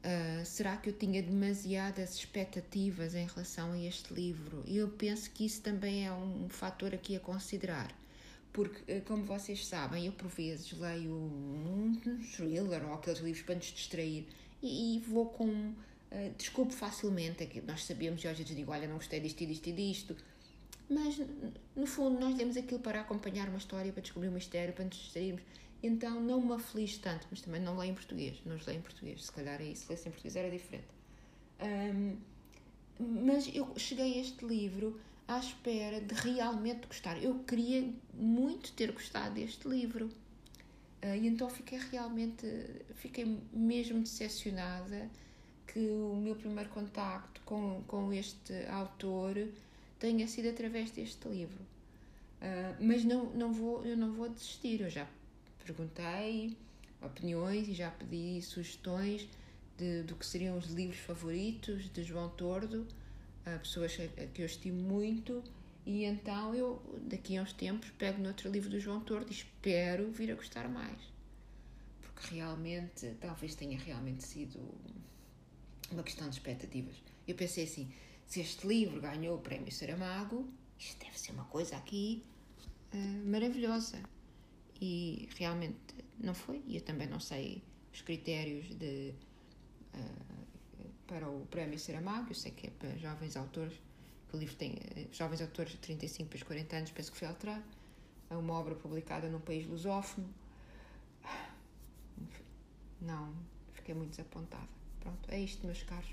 Uh, 0.02 0.44
será 0.44 0.76
que 0.76 0.90
eu 0.90 0.92
tinha 0.92 1.22
demasiadas 1.22 2.14
expectativas 2.14 3.14
em 3.14 3.26
relação 3.26 3.72
a 3.72 3.78
este 3.78 4.12
livro? 4.12 4.62
E 4.66 4.76
eu 4.76 4.88
penso 4.88 5.30
que 5.30 5.46
isso 5.46 5.62
também 5.62 6.06
é 6.06 6.12
um 6.12 6.46
fator 6.50 6.94
aqui 6.94 7.16
a 7.16 7.20
considerar. 7.20 7.99
Porque, 8.52 8.92
ah, 8.92 9.00
como 9.06 9.24
vocês 9.24 9.66
sabem, 9.66 10.06
eu 10.06 10.12
por 10.12 10.28
vezes 10.28 10.72
leio 10.72 11.12
um 11.12 11.96
thriller 12.34 12.84
ou 12.86 12.94
aqueles 12.94 13.20
livros 13.20 13.44
para 13.44 13.54
nos 13.54 13.66
distrair 13.66 14.26
e, 14.62 14.96
e 14.96 15.00
vou 15.00 15.26
com. 15.26 15.72
Uh, 16.12 16.34
desculpo 16.36 16.72
facilmente, 16.72 17.44
é 17.44 17.46
que 17.46 17.60
nós 17.60 17.84
sabemos 17.84 18.24
e 18.24 18.28
às 18.28 18.36
vezes 18.36 18.56
digo: 18.56 18.72
Olha, 18.72 18.88
não 18.88 18.96
gostei 18.96 19.20
disto 19.20 19.40
e 19.42 19.46
disto 19.46 19.66
e 19.68 19.72
disto. 19.72 20.16
Mas, 20.88 21.20
no 21.76 21.86
fundo, 21.86 22.18
nós 22.18 22.36
lemos 22.36 22.56
aquilo 22.56 22.80
para 22.80 23.00
acompanhar 23.00 23.48
uma 23.48 23.58
história, 23.58 23.92
para 23.92 24.02
descobrir 24.02 24.28
um 24.28 24.32
mistério, 24.32 24.74
para 24.74 24.84
nos 24.84 24.96
distrairmos. 24.96 25.42
Então 25.82 26.20
não 26.20 26.40
me 26.40 26.52
aflige 26.52 26.98
tanto, 26.98 27.26
mas 27.30 27.40
também 27.40 27.60
não 27.60 27.76
leio 27.78 27.92
em 27.92 27.94
português, 27.94 28.38
não 28.44 28.56
os 28.56 28.66
leio 28.66 28.80
em 28.80 28.82
português, 28.82 29.24
se 29.24 29.32
calhar 29.32 29.60
é 29.60 29.64
isso, 29.64 29.86
se 29.86 29.90
lesse 29.90 30.08
em 30.08 30.10
português 30.10 30.36
era 30.36 30.50
diferente. 30.50 30.88
Um, 31.62 32.16
mas 32.98 33.48
eu 33.54 33.72
cheguei 33.78 34.14
a 34.14 34.20
este 34.20 34.44
livro 34.44 35.00
à 35.30 35.38
espera 35.38 36.00
de 36.00 36.12
realmente 36.12 36.88
gostar. 36.88 37.22
Eu 37.22 37.38
queria 37.44 37.88
muito 38.12 38.72
ter 38.72 38.90
gostado 38.90 39.36
deste 39.36 39.68
livro. 39.68 40.06
Uh, 41.02 41.14
e 41.14 41.28
então 41.28 41.48
fiquei 41.48 41.78
realmente, 41.78 42.46
fiquei 42.96 43.38
mesmo 43.52 44.00
decepcionada 44.00 45.08
que 45.68 45.78
o 45.78 46.16
meu 46.16 46.34
primeiro 46.34 46.68
contacto 46.70 47.40
com, 47.44 47.80
com 47.86 48.12
este 48.12 48.52
autor 48.66 49.36
tenha 50.00 50.26
sido 50.26 50.48
através 50.48 50.90
deste 50.90 51.28
livro. 51.28 51.62
Uh, 52.42 52.76
mas 52.80 53.04
não, 53.04 53.26
não 53.26 53.52
vou, 53.52 53.86
eu 53.86 53.96
não 53.96 54.12
vou 54.12 54.28
desistir, 54.28 54.80
eu 54.80 54.90
já 54.90 55.06
perguntei 55.64 56.56
opiniões 57.00 57.68
e 57.68 57.72
já 57.72 57.88
pedi 57.88 58.42
sugestões 58.42 59.28
de, 59.78 60.02
do 60.02 60.16
que 60.16 60.26
seriam 60.26 60.58
os 60.58 60.66
livros 60.66 60.98
favoritos 60.98 61.88
de 61.92 62.02
João 62.02 62.28
Tordo, 62.30 62.84
a 63.46 63.58
pessoas 63.58 63.96
que 64.34 64.42
eu 64.42 64.46
estimo 64.46 64.80
muito, 64.82 65.42
e 65.86 66.04
então 66.04 66.54
eu, 66.54 66.82
daqui 67.02 67.36
a 67.36 67.42
uns 67.42 67.52
tempos, 67.52 67.90
pego 67.90 68.20
no 68.20 68.28
outro 68.28 68.50
livro 68.50 68.68
do 68.68 68.78
João 68.78 69.00
Tordo 69.00 69.30
e 69.30 69.32
espero 69.32 70.10
vir 70.10 70.30
a 70.30 70.34
gostar 70.34 70.68
mais. 70.68 71.00
Porque 72.02 72.34
realmente, 72.34 73.14
talvez 73.20 73.54
tenha 73.54 73.78
realmente 73.78 74.22
sido 74.24 74.60
uma 75.90 76.02
questão 76.02 76.28
de 76.28 76.36
expectativas. 76.36 76.94
Eu 77.26 77.34
pensei 77.34 77.64
assim: 77.64 77.92
se 78.26 78.40
este 78.40 78.66
livro 78.66 79.00
ganhou 79.00 79.36
o 79.36 79.40
prémio 79.40 79.72
Saramago, 79.72 80.48
isto 80.78 80.98
deve 81.04 81.18
ser 81.18 81.32
uma 81.32 81.44
coisa 81.44 81.76
aqui 81.76 82.22
uh, 82.94 83.28
maravilhosa 83.28 84.02
e 84.80 85.28
realmente 85.36 85.76
não 86.18 86.34
foi. 86.34 86.62
E 86.66 86.76
eu 86.76 86.82
também 86.82 87.08
não 87.08 87.20
sei 87.20 87.62
os 87.92 88.02
critérios 88.02 88.68
de, 88.76 89.14
uh, 89.94 90.49
para 91.10 91.28
o 91.28 91.44
prémio 91.46 91.76
Saramago, 91.76 92.30
eu 92.30 92.34
sei 92.36 92.52
que 92.52 92.68
é 92.68 92.70
para 92.70 92.96
jovens 92.96 93.36
autores, 93.36 93.74
que 94.28 94.36
o 94.36 94.38
livro 94.38 94.54
tem 94.54 94.74
uh, 94.74 95.08
jovens 95.12 95.42
autores 95.42 95.72
de 95.72 95.78
35 95.78 96.30
para 96.30 96.44
40 96.44 96.76
anos, 96.76 96.90
penso 96.92 97.10
que 97.10 97.18
foi 97.18 97.26
alterado. 97.26 97.64
É 98.30 98.36
uma 98.36 98.54
obra 98.54 98.76
publicada 98.76 99.28
num 99.28 99.40
país 99.40 99.66
lusófono. 99.66 100.32
Não, 103.02 103.34
fiquei 103.74 103.92
muito 103.92 104.10
desapontada. 104.10 104.68
Pronto, 105.00 105.28
é 105.28 105.40
isto, 105.40 105.66
meus 105.66 105.82
caros. 105.82 106.10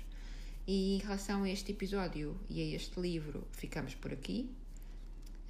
E 0.66 0.96
em 0.96 0.98
relação 0.98 1.44
a 1.44 1.48
este 1.48 1.70
episódio 1.70 2.36
e 2.50 2.60
a 2.60 2.76
este 2.76 2.98
livro, 2.98 3.46
ficamos 3.52 3.94
por 3.94 4.12
aqui. 4.12 4.50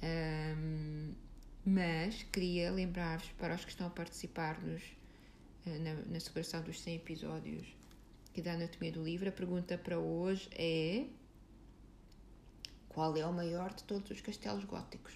Um, 0.03 1.13
mas 1.65 2.23
queria 2.31 2.71
lembrar-vos 2.71 3.29
para 3.31 3.55
os 3.55 3.65
que 3.65 3.71
estão 3.71 3.87
a 3.87 3.89
participar 3.89 4.61
nos, 4.61 4.83
eh, 5.65 5.79
na, 5.79 5.93
na 5.95 6.19
celebração 6.19 6.61
dos 6.61 6.79
100 6.81 6.95
episódios 6.95 7.78
que 8.33 8.41
da 8.41 8.53
Anatomia 8.53 8.91
do 8.91 9.03
Livro, 9.03 9.29
a 9.29 9.31
pergunta 9.31 9.77
para 9.77 9.97
hoje 9.97 10.49
é 10.51 11.05
qual 12.87 13.15
é 13.15 13.25
o 13.25 13.33
maior 13.33 13.73
de 13.73 13.83
todos 13.83 14.09
os 14.09 14.21
castelos 14.21 14.65
góticos? 14.65 15.13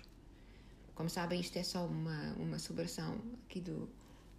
Como 0.96 1.10
sabem, 1.10 1.40
isto 1.40 1.58
é 1.58 1.64
só 1.64 1.86
uma, 1.86 2.34
uma 2.34 2.60
celebração 2.60 3.20
aqui 3.46 3.60
do, 3.60 3.90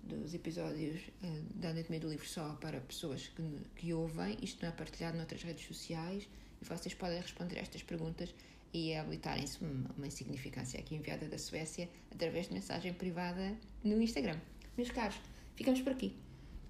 dos 0.02 0.34
episódios 0.34 1.00
uh, 1.22 1.42
da 1.54 1.70
Anatomia 1.70 2.00
do 2.00 2.08
Livro 2.08 2.26
só 2.26 2.54
para 2.54 2.80
pessoas 2.80 3.26
que, 3.28 3.42
que 3.76 3.92
ouvem. 3.92 4.38
Isto 4.40 4.62
não 4.62 4.68
é 4.68 4.72
partilhado 4.72 5.16
noutras 5.16 5.42
redes 5.42 5.66
sociais 5.66 6.28
e 6.62 6.64
vocês 6.64 6.94
podem 6.94 7.20
responder 7.20 7.58
estas 7.58 7.82
perguntas 7.82 8.32
e 8.72 8.94
habilitarem-se 8.94 9.62
uma, 9.62 9.90
uma 9.96 10.06
insignificância 10.06 10.78
aqui 10.78 10.94
enviada 10.94 11.28
da 11.28 11.38
Suécia 11.38 11.88
através 12.12 12.48
de 12.48 12.54
mensagem 12.54 12.92
privada 12.92 13.56
no 13.82 14.00
Instagram. 14.00 14.38
Meus 14.76 14.90
caros, 14.90 15.16
ficamos 15.56 15.80
por 15.80 15.92
aqui. 15.92 16.16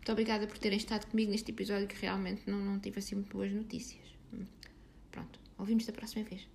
Muito 0.05 0.13
obrigada 0.13 0.47
por 0.47 0.59
terem 0.59 0.77
estado 0.77 1.07
comigo 1.07 1.31
neste 1.31 1.51
episódio 1.51 1.89
que 1.89 1.97
realmente 1.97 2.43
não, 2.47 2.59
não 2.59 2.79
tive 2.79 2.99
assim 2.99 3.15
muito 3.15 3.35
boas 3.35 3.51
notícias. 3.51 4.05
Pronto, 5.11 5.41
ouvimos 5.57 5.87
da 5.87 5.95
próxima 5.95 6.23
vez. 6.25 6.47